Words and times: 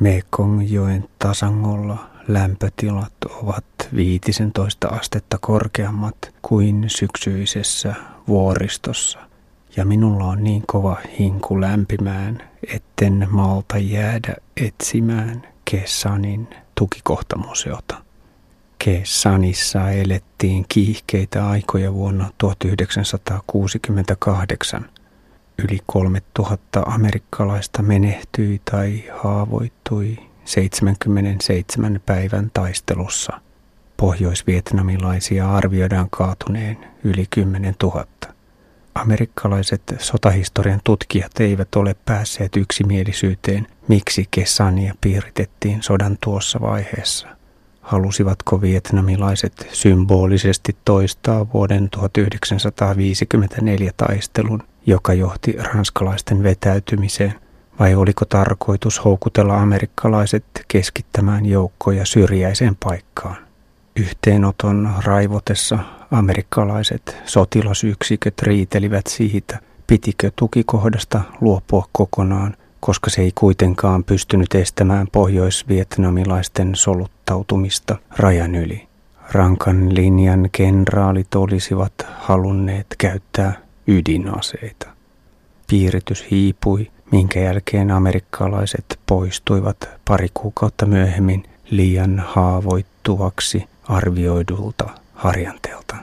Mekongjoen 0.00 1.08
tasangolla 1.18 2.10
lämpötilat 2.28 3.12
ovat 3.42 3.64
15 3.96 4.88
astetta 4.88 5.38
korkeammat 5.40 6.16
kuin 6.42 6.84
syksyisessä 6.86 7.94
vuoristossa. 8.28 9.18
Ja 9.76 9.84
minulla 9.84 10.24
on 10.24 10.44
niin 10.44 10.62
kova 10.66 10.96
hinku 11.18 11.60
lämpimään, 11.60 12.42
etten 12.74 13.28
malta 13.30 13.78
jäädä 13.78 14.34
etsimään 14.56 15.42
Kessanin 15.70 16.48
tukikohtamuseota. 16.74 18.02
Kesanissa 18.84 19.90
elettiin 19.90 20.64
kiihkeitä 20.68 21.48
aikoja 21.48 21.94
vuonna 21.94 22.30
1968. 22.38 24.88
Yli 25.64 25.78
3000 25.86 26.82
amerikkalaista 26.86 27.82
menehtyi 27.82 28.60
tai 28.70 29.04
haavoittui 29.22 30.18
77 30.44 32.00
päivän 32.06 32.50
taistelussa. 32.54 33.40
Pohjois-vietnamilaisia 33.96 35.54
arvioidaan 35.54 36.10
kaatuneen 36.10 36.78
yli 37.04 37.26
10 37.30 37.74
000. 37.82 38.06
Amerikkalaiset 38.94 39.82
sotahistorian 39.98 40.80
tutkijat 40.84 41.40
eivät 41.40 41.74
ole 41.76 41.96
päässeet 42.04 42.56
yksimielisyyteen, 42.56 43.66
miksi 43.88 44.28
Kesania 44.30 44.94
piiritettiin 45.00 45.82
sodan 45.82 46.18
tuossa 46.20 46.60
vaiheessa. 46.60 47.28
Halusivatko 47.80 48.60
vietnamilaiset 48.60 49.68
symbolisesti 49.72 50.76
toistaa 50.84 51.52
vuoden 51.52 51.90
1954 51.90 53.90
taistelun, 53.96 54.62
joka 54.88 55.12
johti 55.14 55.52
ranskalaisten 55.52 56.42
vetäytymiseen– 56.42 57.34
vai 57.78 57.94
oliko 57.94 58.24
tarkoitus 58.24 59.04
houkutella 59.04 59.60
amerikkalaiset 59.60 60.44
keskittämään 60.68 61.46
joukkoja 61.46 62.04
syrjäiseen 62.04 62.76
paikkaan? 62.84 63.36
Yhteenoton 63.96 64.90
raivotessa 65.04 65.78
amerikkalaiset 66.10 67.16
sotilasyksiköt 67.24 68.42
riitelivät 68.42 69.06
siitä, 69.06 69.58
pitikö 69.86 70.30
tukikohdasta 70.36 71.20
luopua 71.40 71.88
kokonaan, 71.92 72.56
koska 72.80 73.10
se 73.10 73.22
ei 73.22 73.32
kuitenkaan 73.34 74.04
pystynyt 74.04 74.54
estämään 74.54 75.06
pohjois-vietnamilaisten 75.12 76.74
soluttautumista 76.74 77.96
rajan 78.16 78.54
yli. 78.54 78.88
Rankan 79.32 79.94
linjan 79.94 80.48
kenraalit 80.52 81.34
olisivat 81.34 81.92
halunneet 82.18 82.86
käyttää 82.98 83.67
ydinaseita. 83.88 84.86
Piiritys 85.70 86.26
hiipui 86.30 86.90
minkä 87.12 87.40
jälkeen 87.40 87.90
amerikkalaiset 87.90 89.00
poistuivat 89.06 89.88
pari 90.04 90.28
kuukautta 90.34 90.86
myöhemmin 90.86 91.44
liian 91.70 92.24
haavoittuvaksi 92.26 93.64
arvioidulta 93.84 94.90
harjanteelta. 95.14 95.96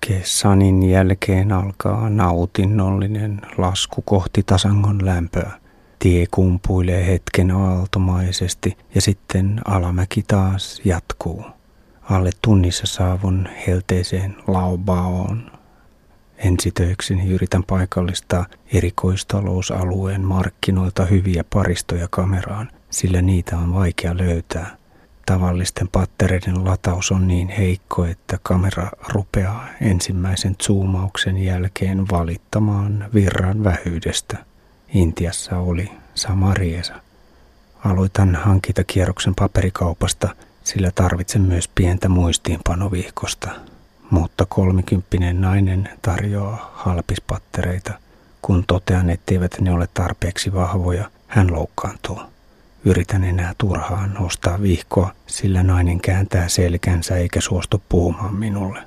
Kesanin 0.00 0.82
jälkeen 0.82 1.52
alkaa 1.52 2.10
nautinnollinen 2.10 3.40
lasku 3.58 4.02
kohti 4.02 4.42
tasangon 4.42 5.06
lämpöä. 5.06 5.50
Tie 5.98 6.26
kumpuilee 6.30 7.06
hetken 7.06 7.50
aaltomaisesti 7.50 8.78
ja 8.94 9.00
sitten 9.00 9.60
alamäki 9.64 10.22
taas 10.22 10.80
jatkuu. 10.84 11.44
Alle 12.02 12.30
tunnissa 12.42 12.86
saavun 12.86 13.48
helteeseen 13.66 14.36
Laubaoon 14.46 15.50
Ensitöikseni 16.38 17.30
yritän 17.30 17.64
paikallistaa 17.64 18.46
erikoistalousalueen 18.72 20.20
markkinoilta 20.20 21.04
hyviä 21.04 21.44
paristoja 21.54 22.08
kameraan, 22.10 22.70
sillä 22.90 23.22
niitä 23.22 23.56
on 23.58 23.74
vaikea 23.74 24.16
löytää. 24.16 24.76
Tavallisten 25.26 25.88
pattereiden 25.88 26.64
lataus 26.64 27.12
on 27.12 27.28
niin 27.28 27.48
heikko, 27.48 28.04
että 28.04 28.38
kamera 28.42 28.90
rupeaa 29.08 29.68
ensimmäisen 29.80 30.56
zoomauksen 30.62 31.38
jälkeen 31.44 32.10
valittamaan 32.10 33.08
virran 33.14 33.64
vähyydestä. 33.64 34.38
Intiassa 34.94 35.58
oli 35.58 35.90
sama 36.14 36.54
riesa. 36.54 36.94
Aloitan 37.84 38.34
hankita 38.34 38.84
kierroksen 38.84 39.34
paperikaupasta, 39.34 40.28
sillä 40.64 40.90
tarvitsen 40.94 41.42
myös 41.42 41.68
pientä 41.68 42.08
muistiinpanovihkosta 42.08 43.50
mutta 44.10 44.46
kolmikymppinen 44.48 45.40
nainen 45.40 45.88
tarjoaa 46.02 46.72
halpispattereita. 46.74 47.92
Kun 48.42 48.64
totean, 48.66 49.10
etteivät 49.10 49.60
ne 49.60 49.72
ole 49.72 49.88
tarpeeksi 49.94 50.52
vahvoja, 50.52 51.10
hän 51.26 51.52
loukkaantuu. 51.52 52.20
Yritän 52.84 53.24
enää 53.24 53.54
turhaan 53.58 54.18
ostaa 54.18 54.62
vihkoa, 54.62 55.12
sillä 55.26 55.62
nainen 55.62 56.00
kääntää 56.00 56.48
selkänsä 56.48 57.16
eikä 57.16 57.40
suostu 57.40 57.82
puhumaan 57.88 58.34
minulle. 58.34 58.82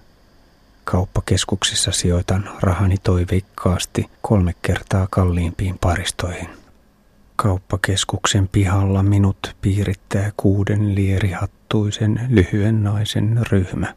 Kauppakeskuksissa 0.84 1.92
sijoitan 1.92 2.50
rahani 2.60 2.96
toiveikkaasti 3.04 4.10
kolme 4.22 4.56
kertaa 4.62 5.08
kalliimpiin 5.12 5.78
paristoihin. 5.82 6.50
Kauppakeskuksen 7.36 8.48
pihalla 8.48 9.04
minut 9.04 9.56
piirittää 9.62 10.32
kuuden 10.38 10.96
lierihattuisen 10.96 12.22
lyhyen 12.30 12.84
naisen 12.84 13.40
ryhmä. 13.52 13.94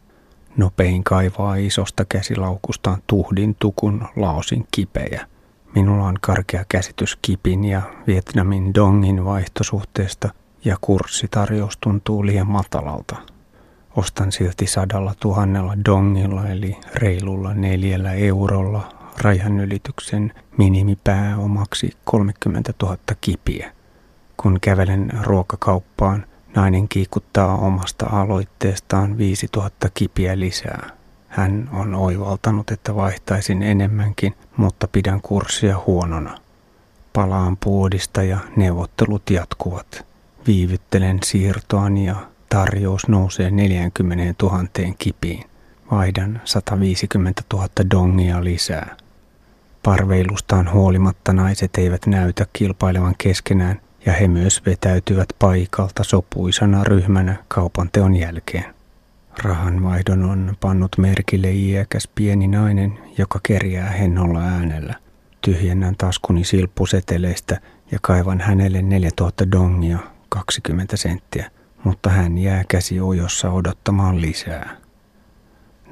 Nopein 0.57 1.05
kaivaa 1.05 1.55
isosta 1.55 2.05
käsilaukustaan 2.05 3.03
tuhdin 3.07 3.57
tukun 3.59 4.09
laosin 4.17 4.67
kipejä. 4.71 5.27
Minulla 5.75 6.05
on 6.05 6.17
karkea 6.21 6.65
käsitys 6.69 7.19
kipin 7.23 7.65
ja 7.65 7.83
Vietnamin 8.07 8.75
dongin 8.75 9.25
vaihtosuhteesta 9.25 10.29
ja 10.65 10.77
kurssitarjous 10.81 11.77
tuntuu 11.77 12.27
liian 12.27 12.47
matalalta. 12.47 13.17
Ostan 13.97 14.33
silti 14.33 14.67
sadalla 14.67 15.15
tuhannella 15.21 15.75
dongilla 15.85 16.49
eli 16.49 16.77
reilulla 16.95 17.55
neljällä 17.55 18.13
eurolla 18.13 18.93
rajanylityksen 19.19 20.33
minimipääomaksi 20.59 21.97
30 22.05 22.73
000 22.83 22.97
kipiä. 23.21 23.73
Kun 24.37 24.59
kävelen 24.61 25.11
ruokakauppaan, 25.23 26.27
Nainen 26.55 26.89
kiikuttaa 26.89 27.57
omasta 27.57 28.07
aloitteestaan 28.07 29.19
5000 29.19 29.89
kipiä 29.95 30.39
lisää. 30.39 30.91
Hän 31.29 31.71
on 31.73 31.95
oivaltanut, 31.95 32.71
että 32.71 32.95
vaihtaisin 32.95 33.63
enemmänkin, 33.63 34.35
mutta 34.57 34.89
pidän 34.89 35.21
kurssia 35.21 35.81
huonona. 35.87 36.39
Palaan 37.13 37.57
puodista 37.57 38.23
ja 38.23 38.39
neuvottelut 38.57 39.31
jatkuvat. 39.31 40.07
Viivyttelen 40.47 41.19
siirtoani 41.25 42.07
ja 42.07 42.17
tarjous 42.49 43.09
nousee 43.09 43.51
40 43.51 44.47
000 44.47 44.65
kipiin. 44.99 45.45
Vaihdan 45.91 46.41
150 46.45 47.43
000 47.53 47.69
dongia 47.91 48.45
lisää. 48.45 48.97
Parveilustaan 49.83 50.73
huolimatta 50.73 51.33
naiset 51.33 51.71
eivät 51.79 52.07
näytä 52.07 52.47
kilpailevan 52.53 53.15
keskenään 53.19 53.81
ja 54.07 54.13
he 54.13 54.29
myös 54.29 54.63
vetäytyvät 54.67 55.29
paikalta 55.39 56.05
sopuisana 56.05 56.85
ryhmänä 56.85 57.37
kaupanteon 57.49 58.17
jälkeen. 58.17 58.75
Rahanvaihdon 59.39 60.25
on 60.25 60.57
pannut 60.61 60.99
merkille 60.99 61.51
iäkäs 61.51 62.09
pieni 62.15 62.49
nainen, 62.49 62.99
joka 63.19 63.41
kerjää 63.43 63.91
hennolla 63.91 64.41
äänellä. 64.41 64.95
Tyhjennän 65.41 65.95
taskuni 65.99 66.45
silppuseteleistä 66.45 67.61
ja 67.91 67.99
kaivan 68.03 68.41
hänelle 68.41 68.83
4000 68.83 69.51
dongia, 69.51 69.99
20 70.29 70.97
senttiä, 70.97 71.51
mutta 71.85 72.11
hän 72.11 72.39
jää 72.39 72.65
käsi 72.69 73.01
ojossa 73.01 73.51
odottamaan 73.51 74.21
lisää. 74.21 74.77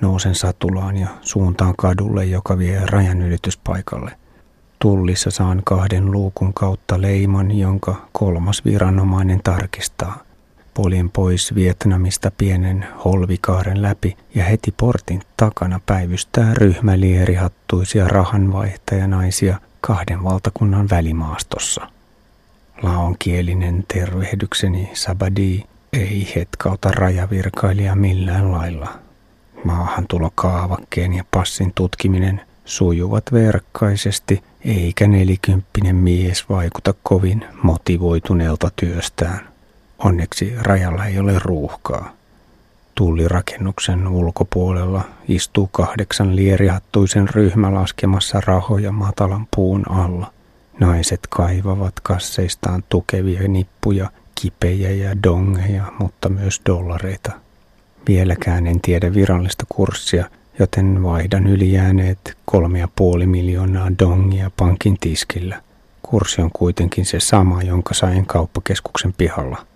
Nousen 0.00 0.34
satulaan 0.34 0.96
ja 0.96 1.08
suuntaan 1.20 1.74
kadulle, 1.78 2.24
joka 2.24 2.58
vie 2.58 2.82
rajanylityspaikalle. 2.86 4.19
Tullissa 4.82 5.30
saan 5.30 5.62
kahden 5.64 6.10
luukun 6.10 6.54
kautta 6.54 7.00
leiman, 7.00 7.58
jonka 7.58 8.08
kolmas 8.12 8.64
viranomainen 8.64 9.40
tarkistaa. 9.44 10.18
Poljen 10.74 11.10
pois 11.10 11.54
Vietnamista 11.54 12.30
pienen 12.38 12.86
holvikaaren 13.04 13.82
läpi 13.82 14.16
ja 14.34 14.44
heti 14.44 14.74
portin 14.76 15.22
takana 15.36 15.80
päivystää 15.86 16.54
ryhmä 16.54 17.00
lierihattuisia 17.00 18.08
rahanvaihtajanaisia 18.08 19.58
kahden 19.80 20.24
valtakunnan 20.24 20.90
välimaastossa. 20.90 21.88
Laonkielinen 22.82 23.84
tervehdykseni 23.94 24.90
Sabadi 24.94 25.62
ei 25.92 26.32
hetkauta 26.36 26.90
rajavirkailija 26.90 27.94
millään 27.94 28.52
lailla. 28.52 28.88
Maahantulokaavakkeen 29.64 31.14
ja 31.14 31.24
passin 31.30 31.72
tutkiminen 31.74 32.40
sujuvat 32.64 33.24
verkkaisesti, 33.32 34.42
eikä 34.64 35.08
nelikymppinen 35.08 35.96
mies 35.96 36.48
vaikuta 36.48 36.94
kovin 37.02 37.44
motivoituneelta 37.62 38.70
työstään. 38.76 39.48
Onneksi 39.98 40.54
rajalla 40.58 41.06
ei 41.06 41.18
ole 41.18 41.38
ruuhkaa. 41.38 42.12
Tullirakennuksen 42.94 44.08
ulkopuolella 44.08 45.04
istuu 45.28 45.66
kahdeksan 45.66 46.36
lierihattuisen 46.36 47.28
ryhmä 47.28 47.74
laskemassa 47.74 48.40
rahoja 48.46 48.92
matalan 48.92 49.46
puun 49.56 49.90
alla. 49.90 50.32
Naiset 50.80 51.20
kaivavat 51.30 52.00
kasseistaan 52.02 52.84
tukevia 52.88 53.48
nippuja, 53.48 54.10
kipejä 54.34 54.90
ja 54.90 55.22
dongeja, 55.22 55.84
mutta 55.98 56.28
myös 56.28 56.60
dollareita. 56.66 57.32
Vieläkään 58.08 58.66
en 58.66 58.80
tiedä 58.80 59.14
virallista 59.14 59.64
kurssia, 59.68 60.30
joten 60.60 61.02
vaihdan 61.02 61.46
ylijääneet 61.46 62.36
kolme 62.44 62.78
ja 62.78 62.88
puoli 62.96 63.26
miljoonaa 63.26 63.90
dongia 63.98 64.50
pankin 64.56 64.96
tiskillä. 65.00 65.62
Kurssi 66.02 66.42
on 66.42 66.50
kuitenkin 66.52 67.04
se 67.04 67.20
sama, 67.20 67.62
jonka 67.62 67.94
sain 67.94 68.26
kauppakeskuksen 68.26 69.12
pihalla. 69.12 69.66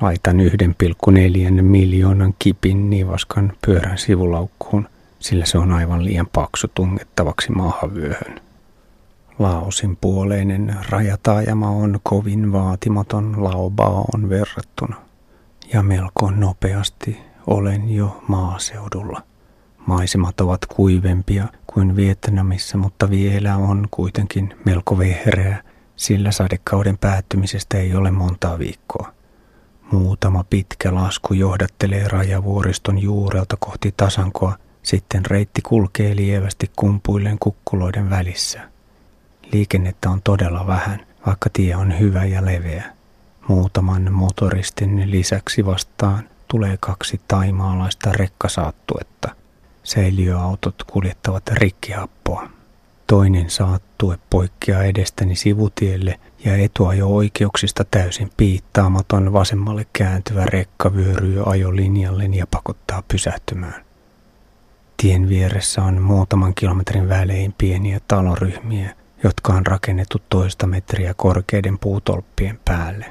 Laitan 0.00 0.36
1,4 0.40 1.62
miljoonan 1.62 2.34
kipin 2.38 2.90
nivaskan 2.90 3.52
pyörän 3.66 3.98
sivulaukkuun, 3.98 4.88
sillä 5.18 5.44
se 5.46 5.58
on 5.58 5.72
aivan 5.72 6.04
liian 6.04 6.28
paksu 6.32 6.68
tungettavaksi 6.74 7.52
maahavyöhön. 7.52 8.40
Laosin 9.38 9.96
puoleinen 10.00 10.76
rajataajama 10.90 11.70
on 11.70 12.00
kovin 12.02 12.52
vaatimaton 12.52 13.44
Laobaon 13.44 14.28
verrattuna, 14.28 14.96
ja 15.72 15.82
melko 15.82 16.30
nopeasti 16.30 17.18
olen 17.46 17.94
jo 17.94 18.22
maaseudulla. 18.28 19.22
Maisemat 19.86 20.40
ovat 20.40 20.66
kuivempia 20.66 21.48
kuin 21.66 21.96
Vietnamissa, 21.96 22.78
mutta 22.78 23.10
vielä 23.10 23.56
on 23.56 23.88
kuitenkin 23.90 24.54
melko 24.64 24.98
vehreä, 24.98 25.62
sillä 25.96 26.32
sadekauden 26.32 26.98
päättymisestä 26.98 27.78
ei 27.78 27.94
ole 27.94 28.10
montaa 28.10 28.58
viikkoa. 28.58 29.12
Muutama 29.92 30.44
pitkä 30.50 30.94
lasku 30.94 31.34
johdattelee 31.34 32.08
rajavuoriston 32.08 32.98
juurelta 32.98 33.56
kohti 33.60 33.94
tasankoa, 33.96 34.56
sitten 34.82 35.26
reitti 35.26 35.62
kulkee 35.62 36.16
lievästi 36.16 36.70
kumpuillen 36.76 37.38
kukkuloiden 37.38 38.10
välissä. 38.10 38.60
Liikennettä 39.52 40.10
on 40.10 40.22
todella 40.22 40.66
vähän, 40.66 41.06
vaikka 41.26 41.50
tie 41.52 41.76
on 41.76 41.98
hyvä 41.98 42.24
ja 42.24 42.44
leveä. 42.44 42.84
Muutaman 43.48 44.12
motoristin 44.12 45.10
lisäksi 45.10 45.66
vastaan 45.66 46.28
tulee 46.48 46.76
kaksi 46.80 47.20
taimaalaista 47.28 48.12
rekkasaattuetta. 48.12 49.43
Säiliöautot 49.84 50.74
kuljettavat 50.86 51.48
rikkihappoa. 51.48 52.48
Toinen 53.06 53.50
saattue 53.50 54.18
poikkeaa 54.30 54.84
edestäni 54.84 55.36
sivutielle 55.36 56.20
ja 56.44 56.56
etuajo-oikeuksista 56.56 57.84
täysin 57.90 58.30
piittaamaton 58.36 59.32
vasemmalle 59.32 59.86
kääntyvä 59.92 60.44
rekka 60.46 60.94
vyöryy 60.94 61.42
ajolinjalle 61.46 62.24
ja 62.24 62.46
pakottaa 62.46 63.02
pysähtymään. 63.08 63.84
Tien 64.96 65.28
vieressä 65.28 65.82
on 65.82 66.02
muutaman 66.02 66.54
kilometrin 66.54 67.08
välein 67.08 67.54
pieniä 67.58 68.00
taloryhmiä, 68.08 68.94
jotka 69.24 69.52
on 69.52 69.66
rakennettu 69.66 70.22
toista 70.28 70.66
metriä 70.66 71.14
korkeiden 71.14 71.78
puutolppien 71.78 72.58
päälle. 72.64 73.06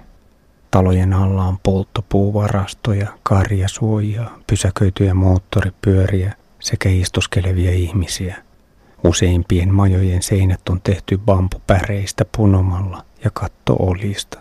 Talojen 0.71 1.13
alla 1.13 1.43
on 1.43 1.59
polttopuuvarastoja, 1.63 3.07
karjasuojia, 3.23 4.31
pysäköityjä 4.47 5.13
moottoripyöriä 5.13 6.33
sekä 6.63 6.89
istuskelevia 6.89 7.71
ihmisiä– 7.71 8.35
Useimpien 9.03 9.73
majojen 9.73 10.21
seinät 10.21 10.69
on 10.69 10.81
tehty 10.81 11.17
bambupäreistä 11.17 12.25
punomalla 12.37 13.05
ja 13.23 13.31
katto 13.33 13.75
olista. 13.79 14.39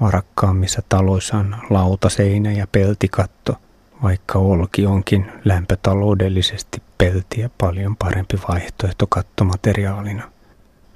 Varakkaammissa 0.00 0.82
taloissa 0.88 1.36
on 1.36 1.56
lautaseinä 1.70 2.52
ja 2.52 2.66
peltikatto, 2.66 3.54
vaikka 4.02 4.38
olki 4.38 4.86
onkin 4.86 5.32
lämpötaloudellisesti 5.44 6.82
peltiä 6.98 7.50
paljon 7.58 7.96
parempi 7.96 8.38
vaihtoehto 8.48 9.06
kattomateriaalina. 9.06 10.30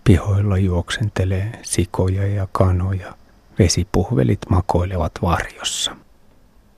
Pihoilla 0.05 0.58
juoksentelee 0.58 1.52
sikoja 1.62 2.26
ja 2.26 2.49
kanoja. 2.52 3.14
Vesipuhvelit 3.58 4.40
makoilevat 4.49 5.12
varjossa. 5.22 5.96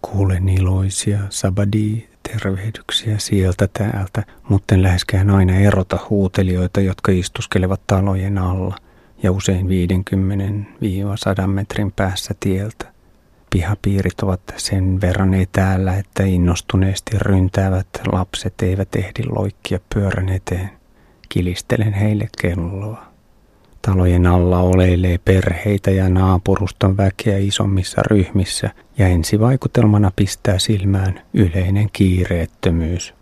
Kuulen 0.03 0.49
iloisia 0.49 1.19
sabadi 1.31 2.09
tervehdyksiä 2.33 3.19
sieltä 3.19 3.69
täältä, 3.73 4.23
mutta 4.49 4.75
en 4.75 4.83
läheskään 4.83 5.31
aina 5.31 5.55
erota 5.57 5.99
huutelijoita, 6.11 6.81
jotka 6.81 7.13
istuskelevat 7.13 7.81
talojen 7.87 8.39
alla 8.39 8.77
ja 9.23 9.33
usein 9.33 9.67
50-100 9.67 11.47
metrin 11.47 11.93
päässä 11.93 12.35
tieltä. 12.41 12.93
Pihapiirit 13.51 14.21
ovat 14.21 14.41
sen 14.57 15.01
verran 15.01 15.35
etäällä, 15.35 15.97
että 15.97 16.23
innostuneesti 16.23 17.19
ryntäävät 17.19 17.89
lapset 18.13 18.55
eivät 18.63 18.97
ehdi 18.97 19.23
loikkia 19.29 19.79
pyörän 19.95 20.29
eteen. 20.29 20.71
Kilistelen 21.29 21.93
heille 21.93 22.29
kelloa. 22.43 23.16
Talojen 23.87 24.27
alla 24.27 24.61
oleilee 24.61 25.19
perheitä 25.19 25.91
ja 25.91 26.09
naapuruston 26.09 26.97
väkeä 26.97 27.39
isommissa 27.39 28.03
ryhmissä 28.11 28.71
ja 28.99 29.09
ensivaikutelmana 29.09 30.13
pistää 30.17 30.59
silmään 30.59 31.21
yleinen 31.35 31.89
kiireettömyys. 31.93 33.15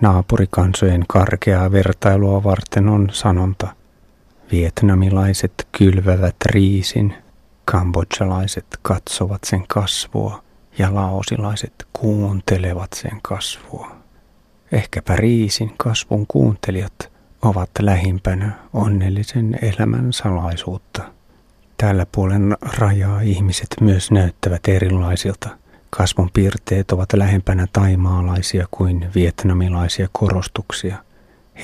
Naapurikansojen 0.00 1.04
karkeaa 1.08 1.72
vertailua 1.72 2.44
varten 2.44 2.88
on 2.88 3.08
sanonta. 3.12 3.68
Vietnamilaiset 4.52 5.68
kylvävät 5.78 6.36
riisin, 6.46 7.14
kambodjalaiset 7.64 8.66
katsovat 8.82 9.40
sen 9.44 9.64
kasvua 9.68 10.42
ja 10.78 10.94
laosilaiset 10.94 11.86
kuuntelevat 11.92 12.92
sen 12.92 13.18
kasvua. 13.22 13.96
Ehkäpä 14.72 15.16
riisin 15.16 15.74
kasvun 15.76 16.26
kuuntelijat 16.28 17.11
ovat 17.42 17.70
lähimpänä 17.80 18.52
onnellisen 18.72 19.58
elämän 19.62 20.12
salaisuutta. 20.12 21.02
Tällä 21.76 22.06
puolen 22.12 22.56
rajaa 22.78 23.20
ihmiset 23.20 23.68
myös 23.80 24.10
näyttävät 24.10 24.68
erilaisilta. 24.68 25.48
Kasvon 25.90 26.30
piirteet 26.32 26.92
ovat 26.92 27.12
lähempänä 27.12 27.66
taimaalaisia 27.72 28.66
kuin 28.70 29.06
vietnamilaisia 29.14 30.08
korostuksia. 30.12 30.96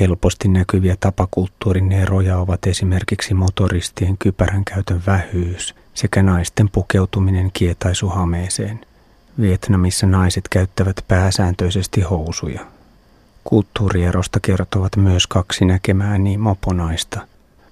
Helposti 0.00 0.48
näkyviä 0.48 0.96
tapakulttuurin 1.00 1.92
eroja 1.92 2.38
ovat 2.38 2.66
esimerkiksi 2.66 3.34
motoristien 3.34 4.18
kypärän 4.18 4.64
käytön 4.64 5.02
vähyys 5.06 5.74
sekä 5.94 6.22
naisten 6.22 6.68
pukeutuminen 6.68 7.50
kietaisuhameeseen. 7.52 8.80
Vietnamissa 9.40 10.06
naiset 10.06 10.48
käyttävät 10.48 11.04
pääsääntöisesti 11.08 12.00
housuja, 12.00 12.60
Kulttuurierosta 13.48 14.40
kertovat 14.40 14.96
myös 14.96 15.26
kaksi 15.26 15.64
näkemääni 15.64 16.36
moponaista. 16.38 17.20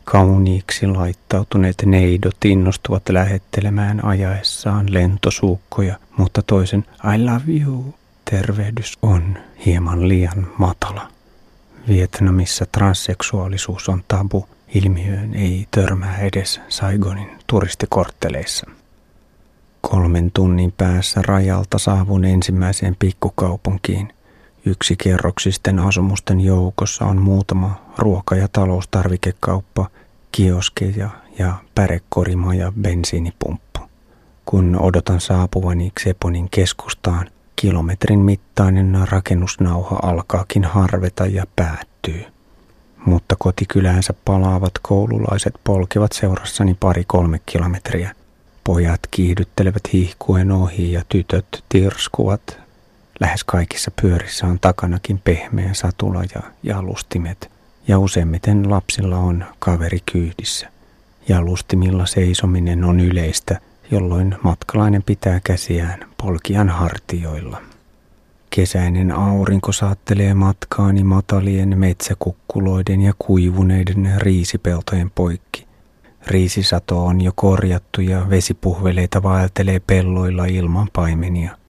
Kauniiksi 0.04 0.86
laittautuneet 0.86 1.82
neidot 1.86 2.44
innostuvat 2.44 3.08
lähettelemään 3.08 4.04
ajaessaan 4.04 4.94
lentosuukkoja, 4.94 5.96
mutta 6.16 6.42
toisen 6.42 6.84
I 7.14 7.24
love 7.24 7.64
you 7.64 7.94
tervehdys 8.30 8.98
on 9.02 9.38
hieman 9.66 10.08
liian 10.08 10.46
matala. 10.58 11.08
Vietnamissa 11.88 12.66
transseksuaalisuus 12.72 13.88
on 13.88 14.04
tabu. 14.08 14.48
Ilmiöön 14.74 15.34
ei 15.34 15.66
törmää 15.70 16.18
edes 16.18 16.60
Saigonin 16.68 17.30
turistikortteleissa. 17.46 18.66
Kolmen 19.80 20.30
tunnin 20.30 20.72
päässä 20.72 21.22
rajalta 21.22 21.78
saavun 21.78 22.24
ensimmäiseen 22.24 22.96
pikkukaupunkiin. 22.98 24.15
Yksi 24.66 24.96
kerroksisten 24.96 25.78
asumusten 25.78 26.40
joukossa 26.40 27.04
on 27.04 27.22
muutama 27.22 27.74
ruoka- 27.98 28.36
ja 28.36 28.48
taloustarvikekauppa, 28.52 29.90
kioskeja 30.32 31.10
ja 31.38 31.54
pärekorima 31.74 32.54
ja 32.54 32.72
bensiinipumppu. 32.80 33.80
Kun 34.44 34.76
odotan 34.80 35.20
saapuvani 35.20 35.92
Xeponin 36.00 36.48
keskustaan, 36.50 37.26
kilometrin 37.56 38.18
mittainen 38.18 39.08
rakennusnauha 39.10 39.98
alkaakin 40.02 40.64
harveta 40.64 41.26
ja 41.26 41.44
päättyy. 41.56 42.24
Mutta 43.04 43.36
kotikyläänsä 43.38 44.14
palaavat 44.24 44.72
koululaiset 44.82 45.54
polkevat 45.64 46.12
seurassani 46.12 46.76
pari-kolme 46.80 47.40
kilometriä. 47.46 48.14
Pojat 48.64 49.00
kiihdyttelevät 49.10 49.92
hihkuen 49.92 50.52
ohi 50.52 50.92
ja 50.92 51.02
tytöt 51.08 51.64
tirskuvat 51.68 52.65
Lähes 53.20 53.44
kaikissa 53.44 53.90
pyörissä 54.02 54.46
on 54.46 54.58
takanakin 54.60 55.20
pehmeä 55.24 55.74
satula 55.74 56.22
ja 56.34 56.42
jalustimet, 56.62 57.50
ja 57.88 57.98
useimmiten 57.98 58.70
lapsilla 58.70 59.18
on 59.18 59.44
kaveri 59.58 59.98
kyydissä. 60.12 60.68
Jalustimilla 61.28 62.06
seisominen 62.06 62.84
on 62.84 63.00
yleistä, 63.00 63.60
jolloin 63.90 64.36
matkalainen 64.42 65.02
pitää 65.02 65.40
käsiään 65.44 66.00
polkian 66.22 66.68
hartioilla. 66.68 67.62
Kesäinen 68.50 69.12
aurinko 69.12 69.72
saattelee 69.72 70.34
matkaani 70.34 71.04
matalien 71.04 71.78
metsäkukkuloiden 71.78 73.00
ja 73.00 73.12
kuivuneiden 73.18 74.14
riisipeltojen 74.16 75.10
poikki. 75.10 75.66
Riisisato 76.26 77.06
on 77.06 77.20
jo 77.20 77.32
korjattu 77.34 78.00
ja 78.00 78.30
vesipuhveleita 78.30 79.22
vaeltelee 79.22 79.80
pelloilla 79.86 80.44
ilman 80.44 80.88
paimenia– 80.92 81.56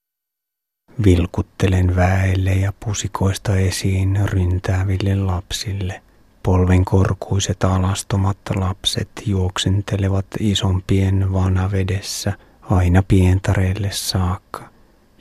Vilkuttelen 1.06 1.96
väelle 1.96 2.54
ja 2.54 2.74
pusikoista 2.86 3.56
esiin 3.56 4.20
ryntääville 4.26 5.16
lapsille. 5.16 6.02
Polven 6.44 6.86
korkuiset 6.86 7.64
alastomat 7.64 8.38
lapset 8.56 9.10
juoksentelevat 9.26 10.26
isompien 10.40 11.34
vanavedessä 11.34 12.34
aina 12.62 13.04
pientareille 13.08 13.90
saakka. 13.92 14.70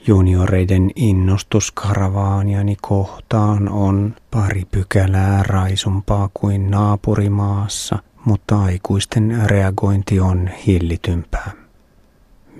Junioreiden 0.07 0.91
innostus 0.95 1.71
karavaaniani 1.71 2.77
kohtaan 2.81 3.69
on 3.69 4.15
pari 4.31 4.63
pykälää 4.71 5.43
raisumpaa 5.43 6.29
kuin 6.33 6.71
naapurimaassa, 6.71 7.99
mutta 8.25 8.61
aikuisten 8.61 9.41
reagointi 9.45 10.19
on 10.19 10.49
hillitympää. 10.67 11.66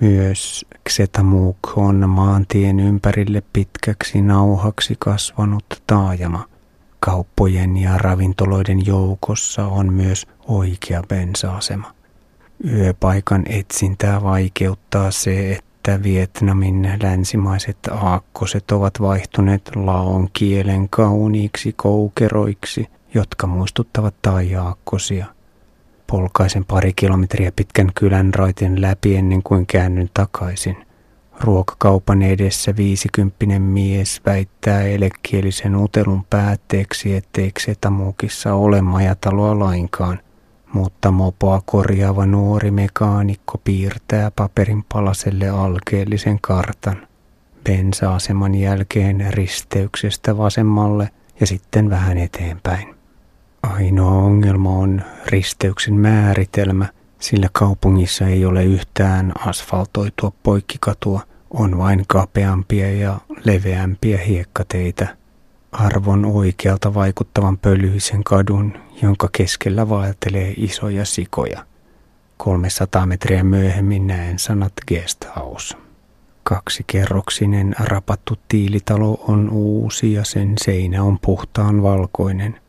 Myös 0.00 0.66
Xetamuk 0.88 1.58
on 1.76 2.08
maantien 2.08 2.80
ympärille 2.80 3.42
pitkäksi 3.52 4.22
nauhaksi 4.22 4.96
kasvanut 4.98 5.82
taajama. 5.86 6.48
Kauppojen 7.00 7.76
ja 7.76 7.98
ravintoloiden 7.98 8.86
joukossa 8.86 9.66
on 9.66 9.92
myös 9.92 10.26
oikea 10.46 11.02
bensa-asema. 11.08 11.94
Yöpaikan 12.64 13.42
etsintää 13.48 14.22
vaikeuttaa 14.22 15.10
se, 15.10 15.52
että 15.52 16.02
Vietnamin 16.02 16.98
länsimaiset 17.02 17.78
aakkoset 17.90 18.70
ovat 18.70 19.00
vaihtuneet 19.00 19.76
laon 19.76 20.28
kielen 20.32 20.88
kauniiksi 20.88 21.72
koukeroiksi, 21.76 22.88
jotka 23.14 23.46
muistuttavat 23.46 24.14
taiaakkosia– 24.22 25.26
Polkaisen 26.10 26.64
pari 26.64 26.92
kilometriä 26.96 27.52
pitkän 27.56 27.90
kylän 27.94 28.34
raitin 28.34 28.80
läpi 28.80 29.16
ennen 29.16 29.42
kuin 29.42 29.66
käännyn 29.66 30.10
takaisin. 30.14 30.76
Ruokakaupan 31.40 32.22
edessä 32.22 32.76
viisikymppinen 32.76 33.62
mies 33.62 34.20
väittää 34.26 34.82
elekielisen 34.82 35.76
utelun 35.76 36.24
päätteeksi, 36.30 37.16
ettei 37.16 37.52
Xetamukissa 37.52 38.54
ole 38.54 38.82
majataloa 38.82 39.58
lainkaan, 39.58 40.20
mutta 40.72 41.10
mopoa 41.10 41.62
korjaava 41.66 42.26
nuori 42.26 42.70
mekaanikko 42.70 43.58
piirtää 43.64 44.30
paperin 44.30 44.84
palaselle 44.92 45.48
alkeellisen 45.48 46.38
kartan. 46.40 47.08
Bensa-aseman 47.64 48.54
jälkeen 48.54 49.26
risteyksestä 49.30 50.36
vasemmalle 50.36 51.10
ja 51.40 51.46
sitten 51.46 51.90
vähän 51.90 52.18
eteenpäin. 52.18 52.97
Ainoa 53.62 54.12
ongelma 54.12 54.70
on 54.70 55.02
risteyksen 55.26 55.94
määritelmä, 55.94 56.86
sillä 57.20 57.48
kaupungissa 57.52 58.26
ei 58.26 58.44
ole 58.44 58.64
yhtään 58.64 59.32
asfaltoitua 59.38 60.32
poikkikatua, 60.42 61.20
on 61.50 61.78
vain 61.78 62.04
kapeampia 62.08 62.92
ja 62.92 63.18
leveämpiä 63.44 64.18
hiekkateitä. 64.18 65.16
Arvon 65.72 66.24
oikealta 66.24 66.94
vaikuttavan 66.94 67.58
pölyisen 67.58 68.24
kadun, 68.24 68.78
jonka 69.02 69.28
keskellä 69.32 69.88
vaeltelee 69.88 70.54
isoja 70.56 71.04
sikoja. 71.04 71.64
300 72.36 73.06
metriä 73.06 73.44
myöhemmin 73.44 74.06
näen 74.06 74.38
sanat 74.38 74.72
guesthouse. 74.88 75.76
Kaksikerroksinen 76.42 77.74
rapattu 77.78 78.34
tiilitalo 78.48 79.24
on 79.28 79.50
uusi 79.50 80.12
ja 80.12 80.24
sen 80.24 80.54
seinä 80.64 81.02
on 81.02 81.18
puhtaan 81.18 81.82
valkoinen– 81.82 82.60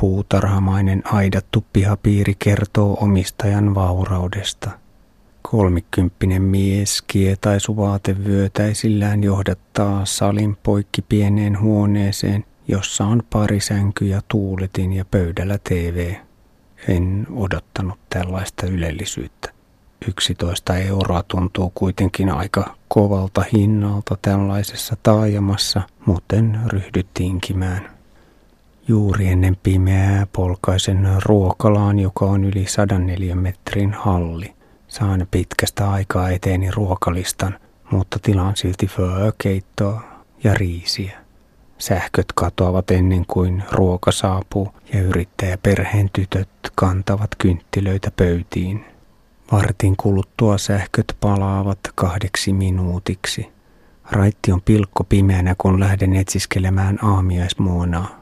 Puutarhamainen 0.00 1.02
aidattu 1.04 1.64
pihapiiri 1.72 2.34
kertoo 2.38 2.98
omistajan 3.00 3.74
vauraudesta. 3.74 4.70
Kolmikymppinen 5.42 6.42
mies 6.42 7.02
kietaisuvaatevyötäisillään 7.02 9.22
johdattaa 9.22 10.04
salin 10.04 10.56
poikki 10.62 11.02
pieneen 11.02 11.60
huoneeseen, 11.60 12.44
jossa 12.68 13.04
on 13.04 13.22
pari 13.32 13.60
sänky 13.60 14.04
ja 14.04 14.20
tuuletin 14.28 14.92
ja 14.92 15.04
pöydällä 15.04 15.58
TV. 15.64 16.14
En 16.88 17.26
odottanut 17.30 17.98
tällaista 18.10 18.66
ylellisyyttä. 18.66 19.52
11 20.08 20.76
euroa 20.76 21.22
tuntuu 21.22 21.72
kuitenkin 21.74 22.30
aika 22.30 22.74
kovalta 22.88 23.44
hinnalta 23.52 24.18
tällaisessa 24.22 24.96
taajamassa, 25.02 25.82
muuten 26.06 26.60
ryhdyttiinkimään. 26.66 27.97
Juuri 28.88 29.28
ennen 29.28 29.56
pimeää 29.62 30.26
polkaisen 30.32 31.08
ruokalaan, 31.24 31.98
joka 31.98 32.24
on 32.24 32.44
yli 32.44 32.66
104 32.66 33.34
metrin 33.34 33.92
halli. 33.92 34.54
Saan 34.88 35.26
pitkästä 35.30 35.90
aikaa 35.90 36.30
eteeni 36.30 36.70
ruokalistan, 36.70 37.58
mutta 37.90 38.18
tilaan 38.22 38.56
silti 38.56 38.86
föökeittoa 38.86 40.02
ja 40.44 40.54
riisiä. 40.54 41.18
Sähköt 41.78 42.26
katoavat 42.34 42.90
ennen 42.90 43.26
kuin 43.26 43.62
ruoka 43.72 44.12
saapuu 44.12 44.68
ja 44.92 45.02
yrittäjäperheen 45.02 46.10
tytöt 46.12 46.48
kantavat 46.74 47.30
kynttilöitä 47.38 48.10
pöytiin. 48.10 48.84
Vartin 49.52 49.96
kuluttua 49.96 50.58
sähköt 50.58 51.16
palaavat 51.20 51.80
kahdeksi 51.94 52.52
minuutiksi. 52.52 53.52
Raitti 54.10 54.52
on 54.52 54.62
pilkko 54.62 55.04
pimeänä, 55.04 55.54
kun 55.58 55.80
lähden 55.80 56.16
etsiskelemään 56.16 56.98
aamiaismuonaa. 57.04 58.17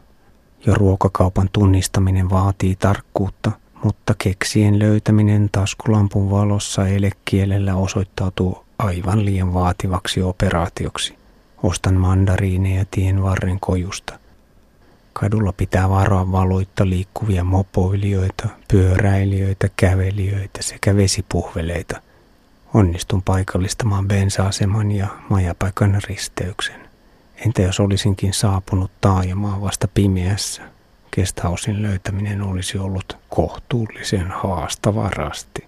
Jo 0.67 0.75
ruokakaupan 0.75 1.49
tunnistaminen 1.53 2.31
vaatii 2.31 2.77
tarkkuutta, 2.77 3.51
mutta 3.85 4.15
keksien 4.19 4.79
löytäminen 4.79 5.49
taskulampun 5.53 6.31
valossa 6.31 6.89
elekielellä 6.89 7.75
osoittautuu 7.75 8.65
aivan 8.79 9.25
liian 9.25 9.55
vaativaksi 9.55 10.23
operaatioksi. 10.23 11.15
Ostan 11.63 11.95
mandariineja 11.95 12.85
tien 12.91 13.23
varren 13.23 13.61
kojusta. 13.61 14.19
Kadulla 15.13 15.53
pitää 15.53 15.89
varoa 15.89 16.33
valoitta 16.33 16.89
liikkuvia 16.89 17.45
mopoilijoita, 17.45 18.49
pyöräilijöitä, 18.69 19.69
kävelijöitä 19.77 20.63
sekä 20.63 20.97
vesipuhveleita. 20.97 22.03
Onnistun 22.75 23.23
paikallistamaan 23.23 24.09
bensa-aseman 24.09 24.93
ja 24.93 25.07
majapaikan 25.31 26.01
risteyksen. 26.09 26.86
Entä 27.47 27.63
jos 27.63 27.81
olisinkin 27.81 28.33
saapunut 28.33 28.91
taajamaan 29.01 29.61
vasta 29.61 29.89
pimeässä? 29.95 30.63
Kesthausin 31.11 31.83
löytäminen 31.83 32.43
olisi 32.43 32.79
ollut 32.79 33.17
kohtuullisen 33.29 34.31
haastava 34.31 35.11
rasti. 35.11 35.67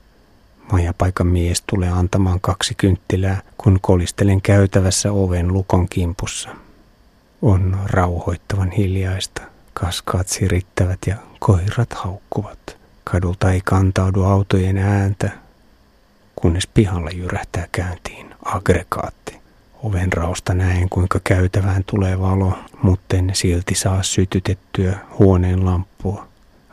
Majapaikan 0.73 1.27
mies 1.27 1.63
tulee 1.63 1.91
antamaan 1.91 2.41
kaksi 2.41 2.75
kynttilää, 2.75 3.43
kun 3.59 3.79
kolistelen 3.81 4.43
käytävässä 4.43 5.13
oven 5.13 5.53
lukon 5.53 5.89
kimpussa. 5.89 6.49
On 7.43 7.79
rauhoittavan 7.85 8.71
hiljaista. 8.71 9.43
Kaskaat 9.75 10.29
sirittävät 10.29 10.99
ja 11.07 11.17
koirat 11.39 11.93
haukkuvat. 11.93 12.77
Kadulta 13.05 13.53
ei 13.53 13.61
kantaudu 13.65 14.23
autojen 14.25 14.79
ääntä, 14.79 15.31
kunnes 16.37 16.67
pihalla 16.67 17.11
jyrähtää 17.11 17.67
käyntiin 17.73 18.35
aggregaatti. 18.45 19.38
Oven 19.83 20.13
raosta 20.13 20.55
näen, 20.55 20.89
kuinka 20.89 21.21
käytävään 21.25 21.85
tulee 21.85 22.21
valo, 22.21 22.59
mutta 22.83 23.17
en 23.17 23.31
silti 23.33 23.75
saa 23.75 24.03
sytytettyä 24.03 24.99
huoneen 25.19 25.65
lamppua. 25.65 26.29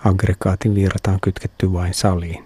Aggregaatin 0.06 0.76
virta 0.76 1.12
on 1.12 1.20
kytketty 1.22 1.74
vain 1.74 1.94
saliin. 1.94 2.44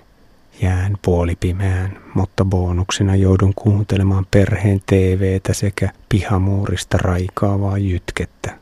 Jään 0.62 0.98
puolipimeään, 1.01 2.00
mutta 2.13 2.46
bonuksena 2.46 3.16
joudun 3.16 3.54
kuuntelemaan 3.56 4.25
perheen 4.32 4.82
TVtä 4.86 5.54
sekä 5.54 5.89
pihamuurista 6.10 6.98
raikaavaa 6.98 7.78
jytkettä. 7.78 8.58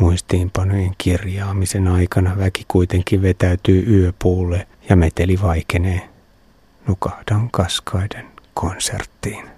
Muistiinpanojen 0.00 0.94
kirjaamisen 0.98 1.88
aikana 1.88 2.36
väki 2.38 2.64
kuitenkin 2.68 3.22
vetäytyy 3.22 3.84
yöpuulle 3.96 4.66
ja 4.88 4.96
meteli 4.96 5.38
vaikenee. 5.42 6.08
Nukahdan 6.86 7.50
kaskaiden 7.50 8.26
konserttiin. 8.54 9.57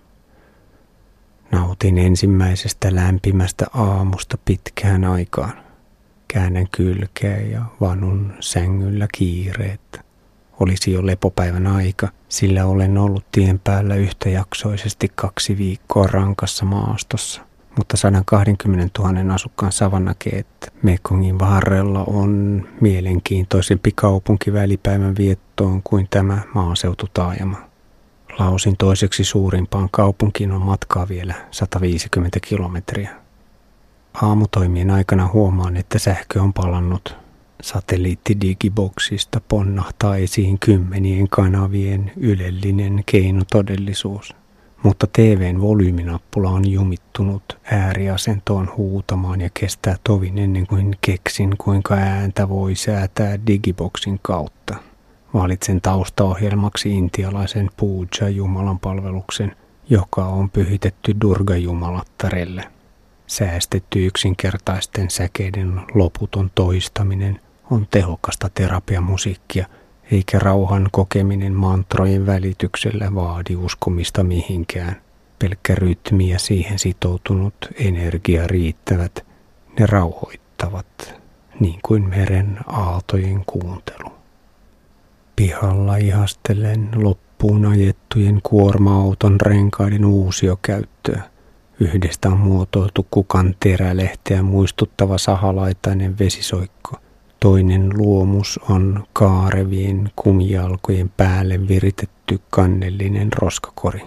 Nautin 1.52 1.98
ensimmäisestä 1.98 2.96
lämpimästä 2.96 3.66
aamusta 3.74 4.38
pitkään 4.46 5.04
aikaan. 5.04 5.64
Käännän 6.28 6.68
kylkeä 6.72 7.38
ja 7.38 7.62
vanun 7.82 8.34
sängyllä 8.40 9.08
kiireettä. 9.14 10.09
Olisi 10.60 10.92
jo 10.92 11.06
lepopäivän 11.06 11.68
aika, 11.68 12.08
sillä 12.30 12.66
olen 12.66 12.98
ollut 12.98 13.26
tien 13.32 13.60
päällä 13.60 13.96
yhtäjaksoisesti 13.96 15.12
kaksi 15.16 15.58
viikkoa 15.58 16.08
rankassa 16.08 16.66
maastossa. 16.66 17.42
Mutta 17.78 17.98
120 17.98 19.00
000 19.00 19.34
asukkaan 19.34 19.72
Savannakeet 19.72 20.74
Mekongin 20.84 21.40
varrella 21.40 22.04
on 22.08 22.64
mielenkiintoisempi 22.82 23.92
kaupunki 23.96 24.54
välipäivän 24.54 25.16
viettoon 25.18 25.82
kuin 25.84 26.08
tämä 26.10 26.38
maaseututaajama. 26.54 27.58
Lausin 28.40 28.78
toiseksi 28.78 29.24
suurimpaan 29.24 29.90
kaupunkiin 29.92 30.52
on 30.52 30.62
matkaa 30.62 31.08
vielä 31.08 31.34
150 31.52 32.40
kilometriä. 32.48 33.10
Aamutoimien 34.22 34.92
aikana 34.92 35.28
huomaan, 35.28 35.78
että 35.78 36.00
sähkö 36.00 36.42
on 36.42 36.54
palannut 36.54 37.18
Satelliittidigiboksista 37.64 39.42
ponnahtaa 39.48 40.18
esiin 40.18 40.60
kymmenien 40.60 41.30
kanavien 41.30 42.12
ylellinen 42.18 43.04
keinotodellisuus, 43.06 44.36
mutta 44.84 45.08
TVn 45.14 45.62
volyyminappula 45.62 46.50
on 46.50 46.72
jumittunut 46.72 47.58
ääriasentoon 47.72 48.72
huutamaan 48.78 49.42
ja 49.42 49.50
kestää 49.54 49.96
tovin 50.04 50.38
ennen 50.38 50.68
kuin 50.68 50.96
keksin, 51.02 51.56
kuinka 51.58 51.94
ääntä 51.96 52.50
voi 52.50 52.76
säätää 52.76 53.40
digiboksin 53.48 54.20
kautta. 54.22 54.76
Valitsen 55.34 55.82
taustaohjelmaksi 55.82 56.98
intialaisen 56.98 57.70
Puja-jumalan 57.78 58.80
palveluksen, 58.80 59.56
joka 59.90 60.26
on 60.26 60.50
pyhitetty 60.50 61.16
Durga-jumalattarelle. 61.26 62.64
Säästetty 63.28 64.06
yksinkertaisten 64.06 65.10
säkeiden 65.10 65.82
loputon 65.94 66.52
toistaminen 66.56 67.40
on 67.72 67.88
tehokasta 67.92 68.50
terapiamusiikkia, 68.54 69.66
eikä 70.12 70.40
rauhan 70.40 70.88
kokeminen 70.92 71.54
mantrojen 71.54 72.26
välityksellä 72.26 73.16
vaadi 73.16 73.56
uskomista 73.56 74.24
mihinkään. 74.24 75.02
Pelkkä 75.40 75.76
rytmi 75.76 76.30
ja 76.30 76.40
siihen 76.40 76.80
sitoutunut 76.80 77.56
energia 77.76 78.48
riittävät, 78.48 79.26
ne 79.80 79.86
rauhoittavat, 79.86 81.14
niin 81.60 81.80
kuin 81.86 82.10
meren 82.10 82.60
aaltojen 82.68 83.44
kuuntelu. 83.46 84.12
Pihalla 85.36 85.96
ihastelen 85.98 86.90
loppuun 86.96 87.66
ajettujen 87.66 88.40
kuorma-auton 88.44 89.42
renkaiden 89.42 90.06
uusiokäyttöä. 90.06 91.22
Yhdestä 91.80 92.30
on 92.30 92.38
muotoiltu 92.38 93.08
kukan 93.12 93.56
terälehteä 93.60 94.44
muistuttava 94.44 95.18
sahalaitainen 95.18 96.20
vesisoikko. 96.20 96.98
Toinen 97.40 97.98
luomus 97.98 98.60
on 98.70 99.04
kaarevien 99.14 100.12
kumijalkojen 100.16 101.10
päälle 101.18 101.68
viritetty 101.68 102.40
kannellinen 102.50 103.34
roskakori. 103.34 104.02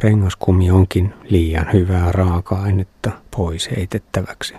Rengaskumi 0.00 0.70
onkin 0.70 1.14
liian 1.28 1.66
hyvää 1.72 2.12
raaka-ainetta 2.12 3.10
pois 3.36 3.70
heitettäväksi. 3.76 4.54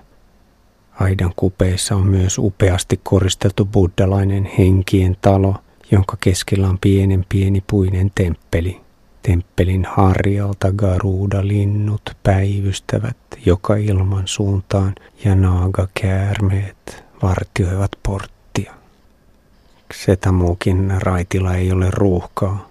Aidan 1.00 1.34
kupeissa 1.36 1.96
on 1.96 2.08
myös 2.08 2.38
upeasti 2.38 3.00
koristeltu 3.04 3.66
buddalainen 3.66 4.50
henkien 4.58 5.18
talo, 5.22 5.56
jonka 5.92 6.18
keskellä 6.20 6.70
on 6.70 6.78
pienen 6.82 7.26
pieni 7.30 7.64
puinen 7.70 8.12
temppeli. 8.16 8.82
Temppelin 9.22 9.86
harjalta 9.90 10.72
garuda-linnut 10.72 12.02
päivystävät 12.24 13.18
joka 13.46 13.76
ilman 13.76 14.24
suuntaan 14.28 14.96
ja 15.26 15.36
naagakäärmeet 15.36 17.03
vartioivat 17.24 17.92
porttia. 18.04 18.74
Setämuukin 19.94 20.94
raitilla 21.00 21.56
ei 21.56 21.72
ole 21.72 21.88
ruuhkaa. 21.92 22.70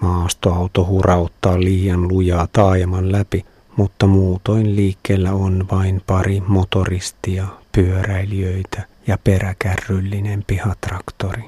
Maastoauto 0.00 0.86
hurauttaa 0.86 1.60
liian 1.60 2.08
lujaa 2.08 2.48
taajaman 2.52 3.12
läpi, 3.12 3.44
mutta 3.76 4.06
muutoin 4.06 4.76
liikkeellä 4.76 5.32
on 5.32 5.66
vain 5.70 6.02
pari 6.06 6.42
motoristia, 6.46 7.46
pyöräilijöitä 7.72 8.82
ja 9.06 9.18
peräkärryllinen 9.24 10.44
pihatraktori. 10.46 11.44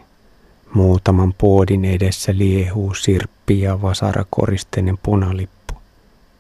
Muutaman 0.75 1.35
puodin 1.38 1.85
edessä 1.85 2.38
liehuu 2.38 2.95
sirppi 2.95 3.61
ja 3.61 3.83
vasarakoristenen 3.83 4.99
punalippu. 5.03 5.75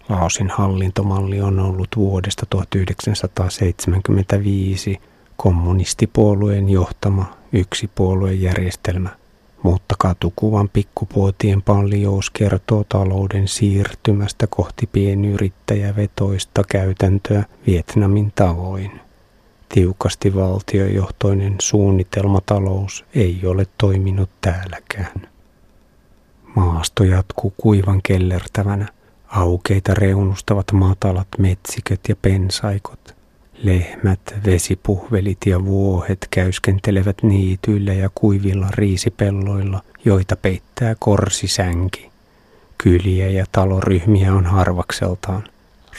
Laosin 0.08 0.50
hallintomalli 0.50 1.40
on 1.40 1.60
ollut 1.60 1.88
vuodesta 1.96 2.46
1975 2.50 5.00
kommunistipuolueen 5.36 6.68
johtama 6.68 7.36
yksipuoluejärjestelmä, 7.52 9.08
mutta 9.62 9.94
katukuvan 9.98 10.68
pikkupuotien 10.68 11.62
paljous 11.62 12.30
kertoo 12.30 12.84
talouden 12.88 13.48
siirtymästä 13.48 14.46
kohti 14.46 14.86
pienyrittäjävetoista 14.86 16.64
käytäntöä 16.68 17.44
Vietnamin 17.66 18.32
tavoin. 18.34 19.00
Tiukasti 19.68 20.34
valtiojohtoinen 20.34 21.56
suunnitelmatalous 21.60 23.04
ei 23.14 23.40
ole 23.44 23.66
toiminut 23.78 24.30
täälläkään. 24.40 25.28
Maasto 26.54 27.04
jatkuu 27.04 27.54
kuivan 27.56 28.00
kellertävänä. 28.02 28.88
Aukeita 29.26 29.94
reunustavat 29.94 30.72
matalat 30.72 31.28
metsiköt 31.38 32.00
ja 32.08 32.16
pensaikot. 32.22 33.15
Lehmät, 33.62 34.20
vesipuhvelit 34.46 35.38
ja 35.46 35.64
vuohet 35.64 36.28
käyskentelevät 36.30 37.16
niityillä 37.22 37.92
ja 37.92 38.10
kuivilla 38.14 38.68
riisipelloilla, 38.70 39.82
joita 40.04 40.36
peittää 40.36 40.94
korsisänki. 40.98 42.10
Kyliä 42.78 43.28
ja 43.28 43.44
taloryhmiä 43.52 44.34
on 44.34 44.46
harvakseltaan. 44.46 45.44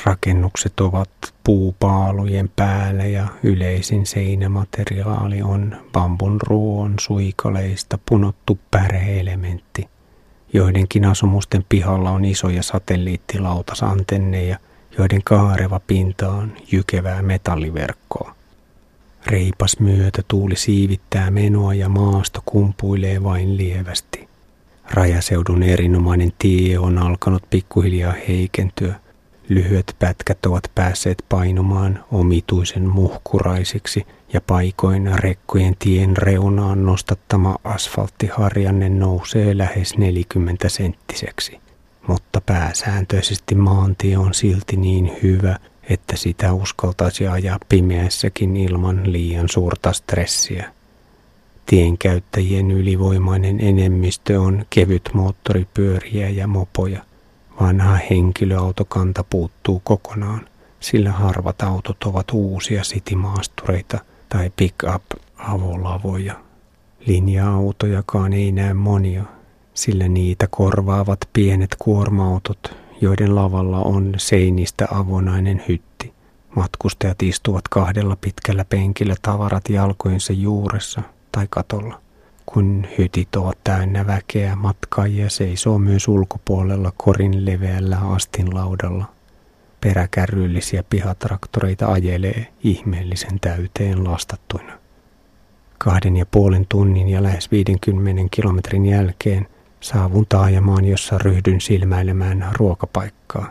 Rakennukset 0.05 0.79
ovat 0.79 1.09
puupaalujen 1.43 2.51
päällä 2.55 3.05
ja 3.05 3.27
yleisin 3.43 4.05
seinämateriaali 4.05 5.41
on 5.41 5.77
bambun 5.91 6.39
ruoon 6.41 6.93
suikaleista 6.99 7.99
punottu 8.09 8.59
päreelementti. 8.71 9.87
Joidenkin 10.53 11.05
asumusten 11.05 11.65
pihalla 11.69 12.11
on 12.11 12.25
isoja 12.25 12.63
satelliittilautasantenneja, 12.63 14.59
joiden 14.97 15.21
kaareva 15.23 15.79
pinta 15.87 16.29
on 16.29 16.53
jykevää 16.71 17.21
metalliverkkoa. 17.21 18.35
Reipas 19.27 19.79
myötä 19.79 20.21
tuuli 20.27 20.55
siivittää 20.55 21.31
menoa 21.31 21.73
ja 21.73 21.89
maasto 21.89 22.41
kumpuilee 22.45 23.23
vain 23.23 23.57
lievästi. 23.57 24.27
Rajaseudun 24.91 25.63
erinomainen 25.63 26.33
tie 26.39 26.79
on 26.79 26.97
alkanut 26.97 27.43
pikkuhiljaa 27.49 28.13
heikentyä– 28.27 28.95
Lyhyet 29.49 29.95
pätkät 29.99 30.45
ovat 30.45 30.71
päässeet 30.75 31.23
painumaan 31.29 32.03
omituisen 32.11 32.83
muhkuraisiksi 32.83 34.07
ja 34.33 34.41
paikoin 34.41 35.19
rekkojen 35.19 35.75
tien 35.79 36.17
reunaan 36.17 36.85
nostattama 36.85 37.55
asfalttiharjanne 37.63 38.89
nousee 38.89 39.57
lähes 39.57 39.97
40 39.97 40.69
senttiseksi. 40.69 41.59
Mutta 42.07 42.41
pääsääntöisesti 42.41 43.55
maantie 43.55 44.17
on 44.17 44.33
silti 44.33 44.77
niin 44.77 45.11
hyvä, 45.23 45.57
että 45.89 46.17
sitä 46.17 46.53
uskaltaisi 46.53 47.27
ajaa 47.27 47.59
pimeässäkin 47.69 48.57
ilman 48.57 49.11
liian 49.11 49.49
suurta 49.49 49.93
stressiä. 49.93 50.71
Tienkäyttäjien 51.65 52.71
ylivoimainen 52.71 53.59
enemmistö 53.59 54.41
on 54.41 54.65
kevyt 54.69 55.09
moottoripyöriä 55.13 56.29
ja 56.29 56.47
mopoja. 56.47 57.01
Vanha 57.61 57.99
henkilöautokanta 58.09 59.23
puuttuu 59.23 59.79
kokonaan, 59.83 60.47
sillä 60.79 61.11
harvat 61.11 61.61
autot 61.61 62.03
ovat 62.03 62.31
uusia 62.33 62.83
sitimaastureita 62.83 63.99
tai 64.29 64.51
pick-up-avolavoja. 64.55 66.35
Linja-autojakaan 67.05 68.33
ei 68.33 68.51
näe 68.51 68.73
monia, 68.73 69.23
sillä 69.77 70.07
niitä 70.07 70.47
korvaavat 70.47 71.19
pienet 71.33 71.75
kuorma-autot, 71.79 72.75
joiden 73.01 73.35
lavalla 73.35 73.79
on 73.79 74.13
seinistä 74.17 74.87
avonainen 74.91 75.63
hytti. 75.67 76.13
Matkustajat 76.55 77.23
istuvat 77.23 77.67
kahdella 77.67 78.17
pitkällä 78.21 78.65
penkillä 78.65 79.15
tavarat 79.21 79.69
jalkojensa 79.69 80.33
juuressa 80.33 81.01
tai 81.31 81.47
katolla. 81.49 82.01
Kun 82.45 82.87
hytit 82.97 83.35
ovat 83.35 83.57
täynnä 83.63 84.07
väkeä, 84.07 84.55
matkaajia 84.55 85.29
seisoo 85.29 85.79
myös 85.79 86.07
ulkopuolella 86.07 86.93
korin 86.97 87.45
leveällä 87.45 87.97
astinlaudalla. 87.97 89.05
Peräkärryllisiä 89.81 90.83
pihatraktoreita 90.89 91.87
ajelee 91.87 92.47
ihmeellisen 92.63 93.39
täyteen 93.39 94.03
lastattuina. 94.03 94.73
Kahden 95.77 96.17
ja 96.17 96.25
puolen 96.25 96.65
tunnin 96.69 97.09
ja 97.09 97.23
lähes 97.23 97.51
50 97.51 98.23
kilometrin 98.31 98.85
jälkeen 98.85 99.47
saavun 99.81 100.25
taajamaan, 100.29 100.85
jossa 100.85 101.17
ryhdyn 101.17 101.61
silmäilemään 101.61 102.49
ruokapaikkaa. 102.53 103.49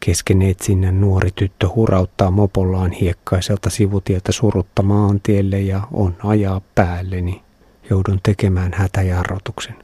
Kesken 0.00 0.42
etsinnän 0.42 1.00
nuori 1.00 1.30
tyttö 1.34 1.68
hurauttaa 1.74 2.30
mopollaan 2.30 2.90
hiekkaiselta 2.90 3.70
sivutieltä 3.70 4.32
surutta 4.32 4.82
maantielle 4.82 5.60
ja 5.60 5.80
on 5.92 6.16
ajaa 6.24 6.60
päälleni. 6.74 7.42
Joudun 7.90 8.20
tekemään 8.22 8.72
hätäjarrotuksen. 8.74 9.74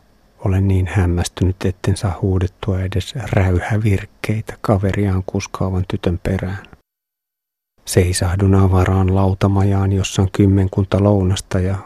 Olen 0.45 0.69
niin 0.69 0.87
hämmästynyt, 0.87 1.57
etten 1.65 1.97
saa 1.97 2.19
huudettua 2.23 2.81
edes 2.81 3.15
räyhävirkkeitä 3.33 4.55
kaveriaan 4.61 5.23
kuskaavan 5.27 5.85
tytön 5.89 6.19
perään. 6.23 6.67
Seisahdun 7.85 8.55
avaraan 8.55 9.15
lautamajaan, 9.15 9.93
jossa 9.93 10.23
on 10.23 10.29
kymmenkunta 10.33 11.03
lounasta 11.03 11.61
ja 11.61 11.77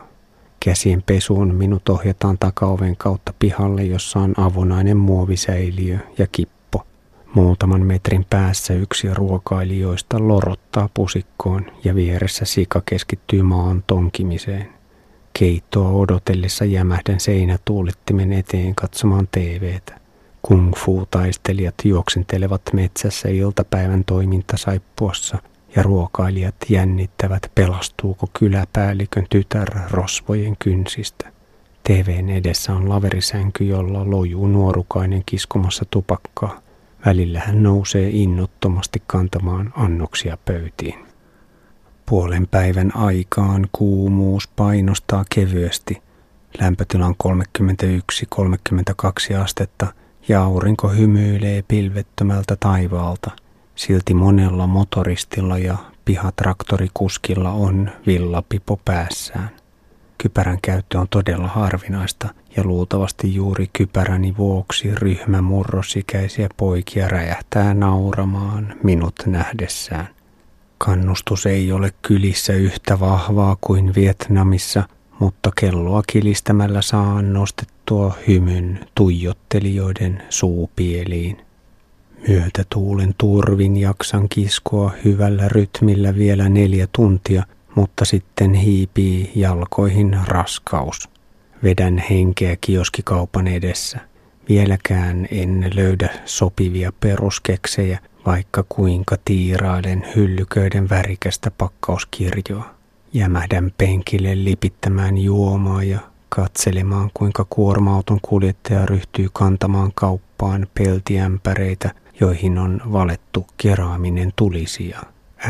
käsien 0.66 1.02
pesuun 1.02 1.54
minut 1.54 1.88
ohjataan 1.88 2.38
takaoven 2.38 2.96
kautta 2.96 3.34
pihalle, 3.38 3.84
jossa 3.84 4.18
on 4.18 4.34
avonainen 4.36 4.96
muovisäiliö 4.96 5.98
ja 6.18 6.26
kippo. 6.32 6.86
Muutaman 7.34 7.86
metrin 7.86 8.26
päässä 8.30 8.74
yksi 8.74 9.14
ruokailijoista 9.14 10.28
lorottaa 10.28 10.88
pusikkoon 10.94 11.66
ja 11.84 11.94
vieressä 11.94 12.44
sika 12.44 12.82
keskittyy 12.86 13.42
maan 13.42 13.84
tonkimiseen. 13.86 14.68
keittoa 15.38 15.90
odotellessa 15.90 16.64
jämähdän 16.64 17.20
seinätuulittimen 17.20 18.32
eteen 18.32 18.74
katsomaan 18.74 19.28
TVtä. 19.30 20.00
Kung 20.42 20.74
fu-taistelijat 20.74 21.74
juoksentelevat 21.84 22.62
metsässä 22.72 23.28
iltapäivän 23.28 24.04
toimintasaippuassa 24.04 25.38
ja 25.76 25.82
ruokailijat 25.82 26.54
jännittävät 26.68 27.50
pelastuuko 27.54 28.26
kyläpäällikön 28.38 29.26
tytär 29.30 29.68
rosvojen 29.90 30.56
kynsistä. 30.58 31.32
TVn 31.82 32.28
edessä 32.28 32.72
on 32.72 32.88
laverisänky, 32.88 33.64
jolla 33.64 34.10
lojuu 34.10 34.46
nuorukainen 34.46 35.22
kiskomassa 35.26 35.84
tupakkaa. 35.90 36.60
Välillä 37.06 37.40
hän 37.40 37.62
nousee 37.62 38.10
innottomasti 38.10 39.02
kantamaan 39.06 39.72
annoksia 39.76 40.38
pöytiin. 40.44 41.06
Puolen 42.06 42.46
päivän 42.50 42.96
aikaan 42.96 43.68
kuumuus 43.72 44.48
painostaa 44.48 45.24
kevyesti. 45.34 46.02
Lämpötila 46.60 47.06
on 47.06 47.14
31-32 49.32 49.36
astetta 49.42 49.86
ja 50.28 50.42
aurinko 50.42 50.88
hymyilee 50.88 51.64
pilvettömältä 51.68 52.56
taivaalta. 52.60 53.30
Silti 53.76 54.14
monella 54.14 54.66
motoristilla 54.66 55.58
ja 55.58 55.76
pihatraktorikuskilla 56.04 57.50
on 57.50 57.90
villapipo 58.06 58.80
päässään. 58.84 59.50
Kypärän 60.18 60.58
käyttö 60.62 61.00
on 61.00 61.06
todella 61.10 61.48
harvinaista 61.48 62.28
ja 62.56 62.64
luultavasti 62.64 63.34
juuri 63.34 63.70
kypäräni 63.72 64.36
vuoksi 64.36 64.94
ryhmä 64.94 65.42
murrosikäisiä 65.42 66.48
poikia 66.56 67.08
räjähtää 67.08 67.74
nauramaan 67.74 68.74
minut 68.82 69.14
nähdessään. 69.26 70.08
Kannustus 70.78 71.46
ei 71.46 71.72
ole 71.72 71.92
kylissä 72.02 72.52
yhtä 72.52 73.00
vahvaa 73.00 73.56
kuin 73.60 73.94
Vietnamissa, 73.94 74.82
mutta 75.18 75.50
kelloa 75.60 76.02
kilistämällä 76.12 76.82
saa 76.82 77.22
nostettua 77.22 78.14
hymyn 78.28 78.86
tuijottelijoiden 78.94 80.22
suupieliin. 80.30 81.45
Myötätuulen 82.28 83.14
turvin 83.18 83.76
jaksan 83.76 84.28
kiskoa 84.28 84.92
hyvällä 85.04 85.48
rytmillä 85.48 86.14
vielä 86.14 86.48
neljä 86.48 86.88
tuntia, 86.92 87.42
mutta 87.74 88.04
sitten 88.04 88.54
hiipii 88.54 89.32
jalkoihin 89.34 90.16
raskaus. 90.26 91.08
Vedän 91.62 91.98
henkeä 92.10 92.56
kioskikaupan 92.60 93.48
edessä. 93.48 93.98
Vieläkään 94.48 95.28
en 95.30 95.70
löydä 95.74 96.08
sopivia 96.24 96.92
peruskeksejä, 97.00 97.98
vaikka 98.26 98.64
kuinka 98.68 99.16
tiirailen 99.24 100.06
hyllyköiden 100.16 100.88
värikästä 100.88 101.50
pakkauskirjoa. 101.50 102.74
Jämähdän 103.12 103.72
penkille 103.78 104.44
lipittämään 104.44 105.18
juomaa 105.18 105.82
ja 105.82 105.98
katselemaan, 106.28 107.10
kuinka 107.14 107.46
kuorma-auton 107.50 108.18
kuljettaja 108.22 108.86
ryhtyy 108.86 109.28
kantamaan 109.32 109.92
kauppaan 109.94 110.66
peltiämpäreitä, 110.74 111.90
joihin 112.20 112.58
on 112.58 112.80
valettu 112.92 113.46
keraaminen 113.56 114.32
tulisia. 114.36 115.00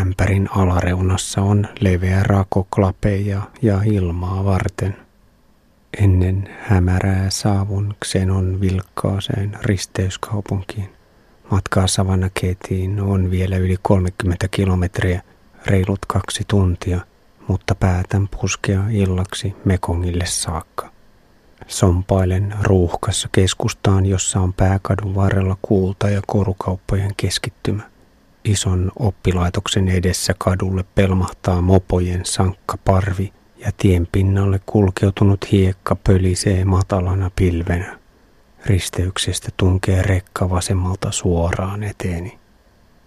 Ämpärin 0.01 0.49
alareunassa 0.51 1.43
on 1.43 1.69
leveä 1.81 2.23
rakoklapeja 2.23 3.43
ja 3.63 3.83
ilmaa 3.85 4.45
varten. 4.45 4.97
Ennen 6.03 6.49
hämärää 6.61 7.31
saavun 7.31 7.95
Xenon 8.05 8.61
vilkkaaseen 8.61 9.59
risteyskaupunkiin. 9.63 10.89
Matkaa 11.51 11.87
Savanaketiin 11.87 13.01
on 13.01 13.31
vielä 13.31 13.57
yli 13.57 13.77
30 13.83 14.49
kilometriä, 14.51 15.23
reilut 15.67 16.07
kaksi 16.07 16.45
tuntia, 16.49 17.01
mutta 17.49 17.75
päätän 17.75 18.29
puskea 18.41 18.83
illaksi 18.91 19.55
Mekongille 19.65 20.27
saakka. 20.27 20.96
Sompailen 21.67 22.55
ruuhkassa 22.63 23.29
keskustaan, 23.33 24.07
jossa 24.07 24.41
on 24.41 24.53
pääkadun 24.53 25.15
varrella 25.15 25.57
kuulta 25.63 26.11
ja 26.11 26.23
korukauppojen 26.27 27.11
keskittymä. 27.17 27.83
Ison 28.45 28.93
oppilaitoksen 28.99 29.89
edessä 29.89 30.35
kadulle 30.39 30.85
pelmahtaa 30.95 31.61
mopojen 31.61 32.21
sankka 32.25 32.79
parvi 32.85 33.33
ja 33.59 33.73
tien 33.77 34.09
pinnalle 34.13 34.61
kulkeutunut 34.67 35.53
hiekka 35.53 35.97
pölisee 35.97 36.65
matalana 36.65 37.31
pilvenä. 37.37 37.99
Risteyksestä 38.67 39.49
tunkee 39.57 40.03
rekka 40.03 40.51
vasemmalta 40.51 41.13
suoraan 41.13 41.83
eteeni. 41.83 42.39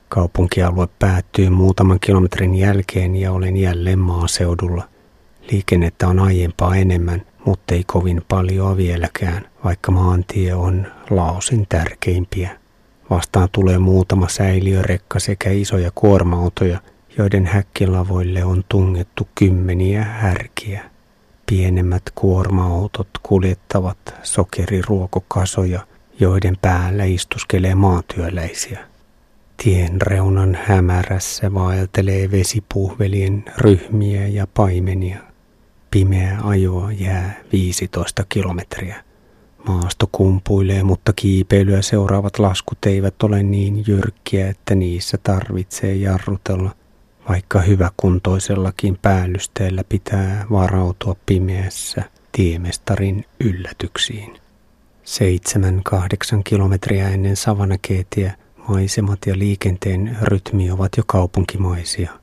Kaupunkialue 0.09 0.87
päättyy 0.99 1.49
muutaman 1.49 1.99
kilometrin 1.99 2.55
jälkeen 2.55 3.15
ja 3.15 3.31
olen 3.31 3.57
jälleen 3.57 3.99
maaseudulla. 3.99 4.89
Liikennettä 5.51 6.07
on 6.07 6.19
aiempaa 6.19 6.75
enemmän, 6.75 7.21
mutta 7.45 7.73
ei 7.73 7.83
kovin 7.83 8.21
paljon 8.27 8.77
vieläkään, 8.77 9.49
vaikka 9.63 9.91
maantie 9.91 10.53
on 10.53 10.87
Laosin 11.09 11.65
tärkeimpiä. 11.69 12.59
Vastaan 13.09 13.49
tulee 13.51 13.77
muutama 13.77 14.27
säiliörekka 14.27 15.19
sekä 15.19 15.49
isoja 15.49 15.91
kuorma-autoja, 15.95 16.79
joiden 17.17 17.45
häkkilavoille 17.45 18.45
on 18.45 18.63
tungettu 18.69 19.27
kymmeniä 19.35 20.03
härkiä. 20.03 20.89
Pienemmät 21.45 22.03
kuorma-autot 22.15 23.07
kuljettavat 23.23 23.97
sokeriruokokasoja, 24.23 25.87
joiden 26.19 26.57
päällä 26.61 27.03
istuskelee 27.03 27.75
maatyöläisiä. 27.75 28.79
Tien 29.63 30.01
reunan 30.01 30.57
hämärässä 30.63 31.53
vaeltelee 31.53 32.31
vesipuhvelien 32.31 33.45
ryhmiä 33.57 34.27
ja 34.27 34.47
paimenia. 34.53 35.28
Pimeä 35.91 36.37
ajoa 36.43 36.91
jää 36.91 37.39
15 37.51 38.25
kilometriä. 38.29 39.03
Maasto 39.67 40.09
kumpuilee, 40.11 40.83
mutta 40.83 41.13
kiipeilyä 41.15 41.81
seuraavat 41.81 42.39
laskut 42.39 42.85
eivät 42.85 43.23
ole 43.23 43.43
niin 43.43 43.83
jyrkkiä, 43.87 44.49
että 44.49 44.75
niissä 44.75 45.17
tarvitsee 45.23 45.95
jarrutella 45.95 46.75
vaikka 47.29 47.61
hyväkuntoisellakin 47.61 48.97
päällysteellä 49.01 49.83
pitää 49.89 50.45
varautua 50.51 51.15
pimeässä 51.25 52.03
tiemestarin 52.31 53.25
yllätyksiin. 53.39 54.37
Seitsemän 55.03 55.81
kahdeksan 55.83 56.43
kilometriä 56.43 57.09
ennen 57.09 57.35
savanakeetiä 57.35 58.33
maisemat 58.67 59.19
ja 59.25 59.39
liikenteen 59.39 60.17
rytmi 60.21 60.71
ovat 60.71 60.91
jo 60.97 61.03
kaupunkimaisia. 61.07 62.18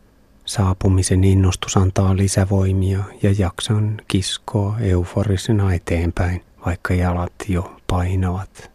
Saapumisen 0.46 1.24
innostus 1.24 1.76
antaa 1.76 2.16
lisävoimia 2.16 3.04
ja 3.22 3.35
jaksan 3.38 4.00
kiskoa 4.09 4.78
euforisena 4.80 5.74
eteenpäin, 5.74 6.44
vaikka 6.66 6.94
jalat 6.94 7.32
jo 7.48 7.76
painavat. 7.87 8.70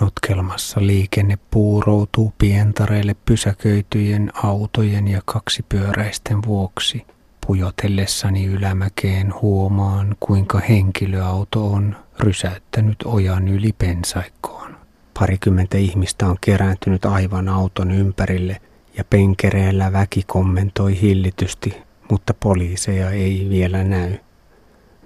Notkelmassa 0.00 0.86
liikenne 0.86 1.38
puuroutuu 1.50 2.32
pientareille 2.38 3.16
pysäköityjen 3.24 4.32
autojen 4.42 5.08
ja 5.08 5.22
kaksipyöräisten 5.24 6.42
vuoksi. 6.46 7.06
Pujotellessani 7.46 8.46
ylämäkeen 8.46 9.34
huomaan, 9.42 10.16
kuinka 10.20 10.58
henkilöauto 10.58 11.72
on 11.72 11.96
rysäyttänyt 12.20 12.96
ojan 13.04 13.48
yli 13.48 13.72
pensaikkoon. 13.72 14.76
Parikymmentä 15.18 15.78
ihmistä 15.78 16.26
on 16.26 16.36
kerääntynyt 16.40 17.04
aivan 17.04 17.48
auton 17.48 17.90
ympärille 17.90 18.60
ja 18.96 19.04
penkereellä 19.10 19.92
väki 19.92 20.22
kommentoi 20.26 21.00
hillitysti, 21.00 21.82
mutta 22.10 22.34
poliiseja 22.34 23.10
ei 23.10 23.46
vielä 23.50 23.84
näy. 23.84 24.12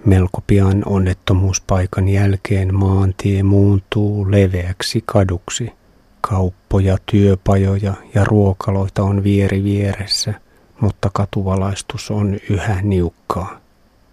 Melko 0.05 0.43
pian 0.47 0.83
onnettomuuspaikan 0.85 2.09
jälkeen 2.09 2.75
maantie 2.75 3.43
muuntuu 3.43 4.31
leveäksi 4.31 5.03
kaduksi. 5.05 5.71
Kauppoja, 6.21 6.97
työpajoja 7.05 7.93
ja 8.13 8.23
ruokaloita 8.23 9.03
on 9.03 9.23
vieri 9.23 9.63
vieressä, 9.63 10.33
mutta 10.79 11.09
katuvalaistus 11.13 12.11
on 12.11 12.37
yhä 12.49 12.81
niukkaa. 12.81 13.61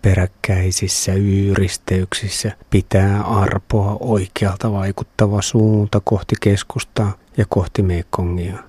Peräkkäisissä 0.03 1.13
yyristeyksissä 1.13 2.53
pitää 2.71 3.23
arpoa 3.23 3.97
oikealta 4.01 4.73
vaikuttava 4.73 5.43
suunta 5.43 6.01
kohti 6.05 6.35
keskustaa 6.41 7.13
ja 7.37 7.45
kohti 7.49 7.83
Mekongia. 7.83 8.68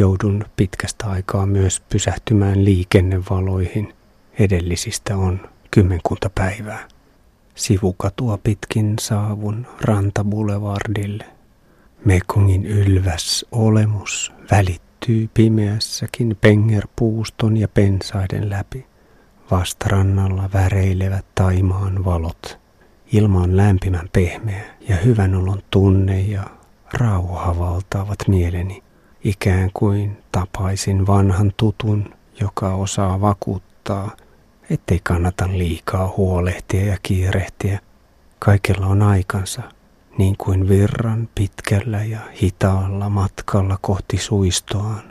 Joudun 0.00 0.44
pitkästä 0.56 1.06
aikaa 1.06 1.46
myös 1.46 1.80
pysähtymään 1.80 2.64
liikennevaloihin. 2.64 3.94
Edellisistä 4.38 5.16
on 5.16 5.40
kymmenkunta 5.70 6.30
päivää. 6.34 6.88
Sivukatua 7.54 8.38
pitkin 8.38 8.94
saavun 9.00 9.66
rantabulevardille. 9.80 11.24
Mekongin 12.04 12.66
ylväs 12.66 13.46
olemus 13.52 14.32
välittyy 14.50 15.30
pimeässäkin 15.34 16.36
pengerpuuston 16.40 17.56
ja 17.56 17.68
pensaiden 17.68 18.50
läpi. 18.50 18.86
Vastarannalla 19.50 20.50
väreilevät 20.54 21.26
taimaan 21.34 22.04
valot. 22.04 22.58
Ilma 23.12 23.40
on 23.40 23.56
lämpimän 23.56 24.08
pehmeä 24.12 24.64
ja 24.88 24.96
hyvän 24.96 25.34
olon 25.34 25.62
tunne 25.70 26.20
ja 26.20 26.44
rauha 26.92 27.58
valtaavat 27.58 28.18
mieleni, 28.28 28.82
ikään 29.24 29.70
kuin 29.74 30.16
tapaisin 30.32 31.06
vanhan 31.06 31.52
tutun, 31.56 32.14
joka 32.40 32.74
osaa 32.74 33.20
vakuuttaa– 33.20 34.10
ettei 34.70 35.00
kannata 35.02 35.48
liikaa 35.48 36.14
huolehtia 36.16 36.86
ja 36.86 36.96
kiirehtiä. 37.02 37.80
Kaikella 38.38 38.86
on 38.86 39.02
aikansa, 39.02 39.62
niin 40.18 40.36
kuin 40.36 40.68
virran 40.68 41.28
pitkällä 41.34 42.04
ja 42.04 42.18
hitaalla 42.42 43.08
matkalla 43.08 43.78
kohti 43.80 44.18
suistoaan, 44.18 45.02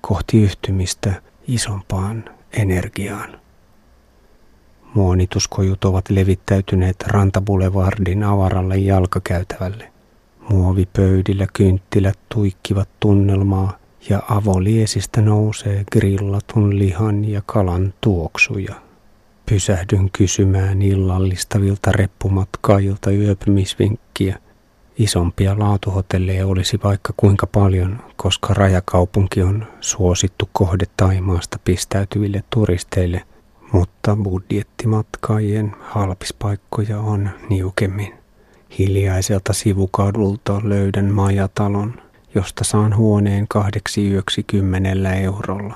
kohti 0.00 0.42
yhtymistä 0.42 1.22
isompaan 1.48 2.24
energiaan. 2.52 3.40
Muonituskojut 4.94 5.84
ovat 5.84 6.10
levittäytyneet 6.10 7.02
Rantabulevardin 7.06 8.24
avaralle 8.24 8.76
jalkakäytävälle. 8.76 9.92
Muovipöydillä 10.48 11.46
kynttilät 11.52 12.18
tuikkivat 12.34 12.88
tunnelmaa 13.00 13.78
ja 14.08 14.22
avoliesistä 14.28 15.22
nousee 15.22 15.84
grillatun 15.92 16.78
lihan 16.78 17.24
ja 17.24 17.42
kalan 17.46 17.94
tuoksuja. 18.00 18.74
Pysähdyn 19.50 20.10
kysymään 20.12 20.82
illallistavilta 20.82 21.92
reppumatkaajilta 21.92 23.10
yöpymisvinkkiä. 23.10 24.38
Isompia 24.98 25.58
laatuhotelleja 25.58 26.46
olisi 26.46 26.80
vaikka 26.84 27.14
kuinka 27.16 27.46
paljon, 27.46 27.98
koska 28.16 28.54
rajakaupunki 28.54 29.42
on 29.42 29.66
suosittu 29.80 30.48
kohde 30.52 30.84
Taimaasta 30.96 31.58
pistäytyville 31.64 32.44
turisteille, 32.50 33.22
mutta 33.72 34.16
budjettimatkaajien 34.22 35.72
halpispaikkoja 35.80 37.00
on 37.00 37.30
niukemmin. 37.50 38.25
Hiljaiselta 38.78 39.52
sivukadulta 39.52 40.60
löydän 40.64 41.04
majatalon, 41.04 41.94
josta 42.34 42.64
saan 42.64 42.96
huoneen 42.96 43.48
kahdeksi 43.48 44.10
yöksi 44.10 44.42
kymmenellä 44.42 45.14
eurolla. 45.14 45.74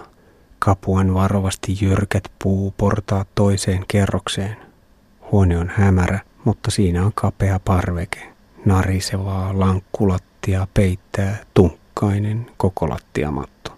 Kapuan 0.58 1.14
varovasti 1.14 1.76
jyrkät 1.80 2.24
puuportaat 2.42 3.28
toiseen 3.34 3.84
kerrokseen. 3.88 4.56
Huone 5.32 5.58
on 5.58 5.72
hämärä, 5.74 6.20
mutta 6.44 6.70
siinä 6.70 7.04
on 7.04 7.12
kapea 7.14 7.60
parveke. 7.64 8.32
Narisevaa 8.64 9.58
lankkulattia 9.60 10.66
peittää 10.74 11.36
tunkkainen 11.54 12.46
koko 12.56 12.88
lattiamatto. 12.88 13.72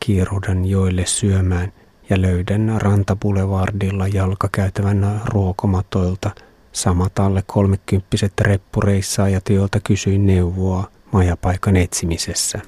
Kiirudan 0.00 0.64
joille 0.64 1.06
syömään 1.06 1.72
ja 2.10 2.22
löydän 2.22 2.74
rantabulevardilla 2.78 4.08
jalkakäytävän 4.08 5.20
ruokomatoilta 5.24 6.30
samat 6.76 7.18
alle 7.18 7.42
kolmekymppiset 7.46 8.32
reppureissaajat, 8.40 9.48
joilta 9.48 9.80
kysyin 9.80 10.26
neuvoa 10.26 10.90
majapaikan 11.12 11.76
etsimisessä. 11.76 12.60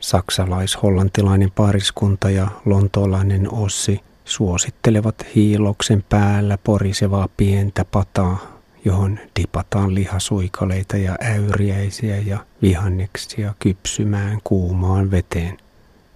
Saksalais-hollantilainen 0.00 1.50
pariskunta 1.50 2.30
ja 2.30 2.48
lontoolainen 2.64 3.52
Ossi 3.52 4.00
suosittelevat 4.24 5.26
hiiloksen 5.34 6.04
päällä 6.08 6.58
porisevaa 6.64 7.28
pientä 7.36 7.84
pataa, 7.84 8.38
johon 8.84 9.18
dipataan 9.40 9.94
lihasuikaleita 9.94 10.96
ja 10.96 11.16
äyriäisiä 11.20 12.16
ja 12.16 12.38
vihanneksia 12.62 13.54
kypsymään 13.58 14.38
kuumaan 14.44 15.10
veteen. 15.10 15.58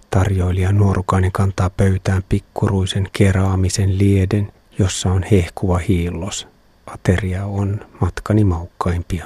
Tarjoilija 0.09 0.71
nuorukainen 0.71 1.31
kantaa 1.31 1.69
pöytään 1.69 2.23
pikkuruisen 2.29 3.09
keraamisen 3.13 3.97
lieden, 3.97 4.51
jossa 4.79 5.11
on 5.11 5.23
hehkuva 5.31 5.77
hiillos. 5.77 6.52
Ateria 6.85 7.45
on 7.45 7.79
matkani 8.01 8.43
maukkaimpia. 8.43 9.25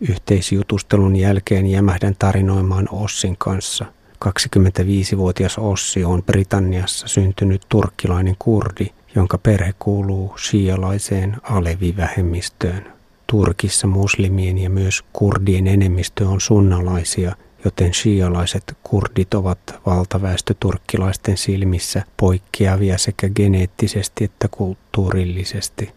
Yhteisjutustelun 0.00 1.16
jälkeen 1.16 1.66
jämähdän 1.66 2.16
tarinoimaan 2.18 2.88
Ossin 2.92 3.36
kanssa. 3.38 3.84
25-vuotias 4.24 5.58
Ossi 5.58 6.04
on 6.04 6.22
Britanniassa 6.22 7.08
syntynyt 7.08 7.62
turkkilainen 7.68 8.36
kurdi, 8.38 8.86
jonka 9.14 9.38
perhe 9.38 9.74
kuuluu 9.78 10.38
shialaiseen 10.38 11.36
alevivähemmistöön. 11.42 12.92
Turkissa 13.26 13.86
muslimien 13.86 14.58
ja 14.58 14.70
myös 14.70 15.04
kurdien 15.12 15.66
enemmistö 15.66 16.28
on 16.28 16.40
sunnalaisia, 16.40 17.36
joten 17.64 17.94
shialaiset 17.94 18.76
kurdit 18.82 19.34
ovat 19.34 19.58
valtaväestö 19.86 20.54
turkkilaisten 20.60 21.36
silmissä 21.36 22.02
poikkeavia 22.16 22.98
sekä 22.98 23.28
geneettisesti 23.28 24.24
että 24.24 24.48
kulttuurillisesti. 24.48 25.92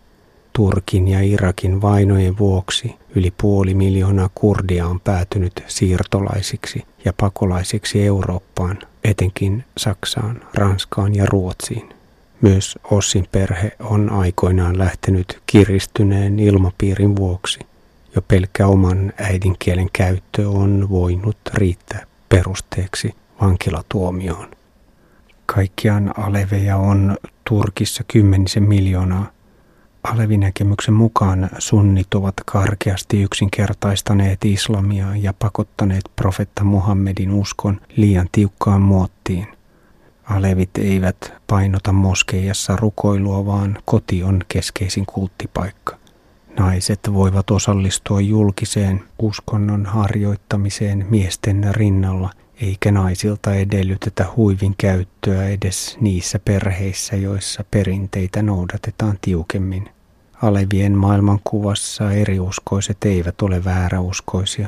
Turkin 0.57 1.07
ja 1.07 1.21
Irakin 1.21 1.81
vainojen 1.81 2.37
vuoksi 2.37 2.95
yli 3.15 3.33
puoli 3.41 3.73
miljoonaa 3.73 4.29
kurdia 4.35 4.87
on 4.87 4.99
päätynyt 4.99 5.63
siirtolaisiksi 5.67 6.85
ja 7.05 7.13
pakolaisiksi 7.13 8.05
Eurooppaan, 8.05 8.79
etenkin 9.03 9.63
Saksaan, 9.77 10.41
Ranskaan 10.53 11.15
ja 11.15 11.25
Ruotsiin. 11.25 11.89
Myös 12.41 12.79
Ossin 12.91 13.27
perhe 13.31 13.71
on 13.79 14.09
aikoinaan 14.09 14.77
lähtenyt 14.77 15.41
kiristyneen 15.45 16.39
ilmapiirin 16.39 17.15
vuoksi. 17.15 17.59
Jo 18.15 18.21
pelkkä 18.21 18.67
oman 18.67 19.13
äidinkielen 19.17 19.89
käyttö 19.93 20.49
on 20.49 20.87
voinut 20.89 21.37
riittää 21.53 22.05
perusteeksi 22.29 23.15
vankilatuomioon. 23.41 24.51
Kaikkiaan 25.45 26.13
aleveja 26.19 26.77
on 26.77 27.17
Turkissa 27.49 28.03
kymmenisen 28.07 28.63
miljoonaa, 28.63 29.36
Alevinäkemyksen 30.03 30.93
mukaan 30.93 31.49
sunnit 31.57 32.13
ovat 32.13 32.33
karkeasti 32.45 33.21
yksinkertaistaneet 33.21 34.45
islamia 34.45 35.15
ja 35.15 35.33
pakottaneet 35.39 36.03
profetta 36.15 36.63
Muhammedin 36.63 37.31
uskon 37.31 37.81
liian 37.95 38.29
tiukkaan 38.31 38.81
muottiin. 38.81 39.47
Alevit 40.23 40.77
eivät 40.77 41.33
painota 41.47 41.93
moskeijassa 41.93 42.75
rukoilua, 42.75 43.45
vaan 43.45 43.77
koti 43.85 44.23
on 44.23 44.41
keskeisin 44.47 45.05
kulttipaikka. 45.05 45.97
Naiset 46.59 46.99
voivat 47.13 47.51
osallistua 47.51 48.21
julkiseen 48.21 49.03
uskonnon 49.19 49.85
harjoittamiseen 49.85 51.05
miesten 51.09 51.75
rinnalla, 51.75 52.29
eikä 52.61 52.91
naisilta 52.91 53.53
edellytetä 53.55 54.25
huivin 54.35 54.75
käyttöä 54.77 55.47
edes 55.47 55.97
niissä 56.01 56.39
perheissä, 56.45 57.15
joissa 57.15 57.63
perinteitä 57.71 58.41
noudatetaan 58.41 59.17
tiukemmin. 59.21 59.89
Alevien 60.41 60.97
maailmankuvassa 60.97 62.11
eriuskoiset 62.11 62.97
eivät 63.05 63.41
ole 63.41 63.65
vääräuskoisia. 63.65 64.67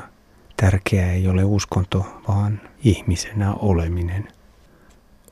Tärkeää 0.57 1.11
ei 1.11 1.27
ole 1.27 1.43
uskonto, 1.43 2.05
vaan 2.27 2.61
ihmisenä 2.83 3.53
oleminen. 3.53 4.27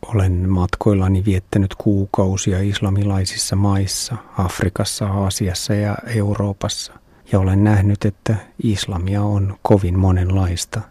Olen 0.02 0.50
matkoillani 0.50 1.26
viettänyt 1.26 1.76
kuukausia 1.76 2.60
islamilaisissa 2.60 3.56
maissa, 3.56 4.15
Afrikassa, 4.38 5.08
Aasiassa 5.08 5.74
ja 5.74 5.98
Euroopassa, 6.15 6.93
ja 7.32 7.39
olen 7.39 7.63
nähnyt, 7.63 8.06
että 8.06 8.36
islamia 8.63 9.22
on 9.24 9.58
kovin 9.62 10.00
monenlaista. 10.00 10.82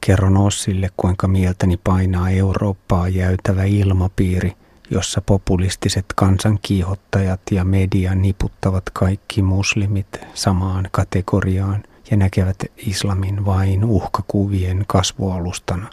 Kerron 0.00 0.36
Ossille, 0.36 0.90
kuinka 0.96 1.28
mieltäni 1.28 1.76
painaa 1.76 2.30
Eurooppaa 2.30 3.08
jäytävä 3.08 3.64
ilmapiiri, 3.64 4.52
jossa 4.90 5.20
populistiset 5.20 6.04
kansankiihottajat 6.14 7.40
ja 7.50 7.64
media 7.64 8.14
niputtavat 8.14 8.84
kaikki 8.92 9.42
muslimit 9.42 10.06
samaan 10.34 10.88
kategoriaan 10.90 11.82
ja 12.10 12.16
näkevät 12.16 12.56
islamin 12.76 13.44
vain 13.44 13.84
uhkakuvien 13.84 14.84
kasvualustana. 14.86 15.90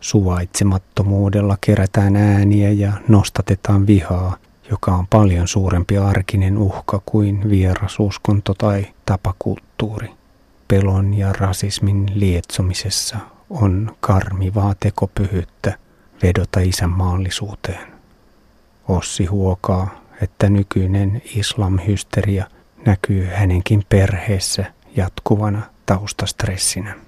Suvaitsemattomuudella 0.00 1.58
kerätään 1.60 2.16
ääniä 2.16 2.70
ja 2.70 2.92
nostatetaan 3.08 3.86
vihaa, 3.86 4.36
joka 4.70 4.94
on 4.94 5.06
paljon 5.06 5.48
suurempi 5.48 5.98
arkinen 5.98 6.58
uhka 6.58 7.02
kuin 7.06 7.50
vierasuskonto 7.50 8.54
tai 8.54 8.86
tapakulttuuri. 9.06 10.10
Pelon 10.68 11.14
ja 11.14 11.32
rasismin 11.32 12.06
lietsomisessa 12.14 13.18
on 13.52 13.96
karmivaa 14.00 14.74
tekopyhyyttä 14.80 15.78
vedota 16.22 16.60
isänmaallisuuteen. 16.60 17.92
Ossi 18.88 19.26
huokaa, 19.26 20.02
että 20.22 20.48
nykyinen 20.48 21.22
islamhysteria 21.36 22.46
näkyy 22.86 23.26
hänenkin 23.26 23.84
perheessä 23.88 24.64
jatkuvana 24.96 25.62
taustastressinä. 25.86 26.94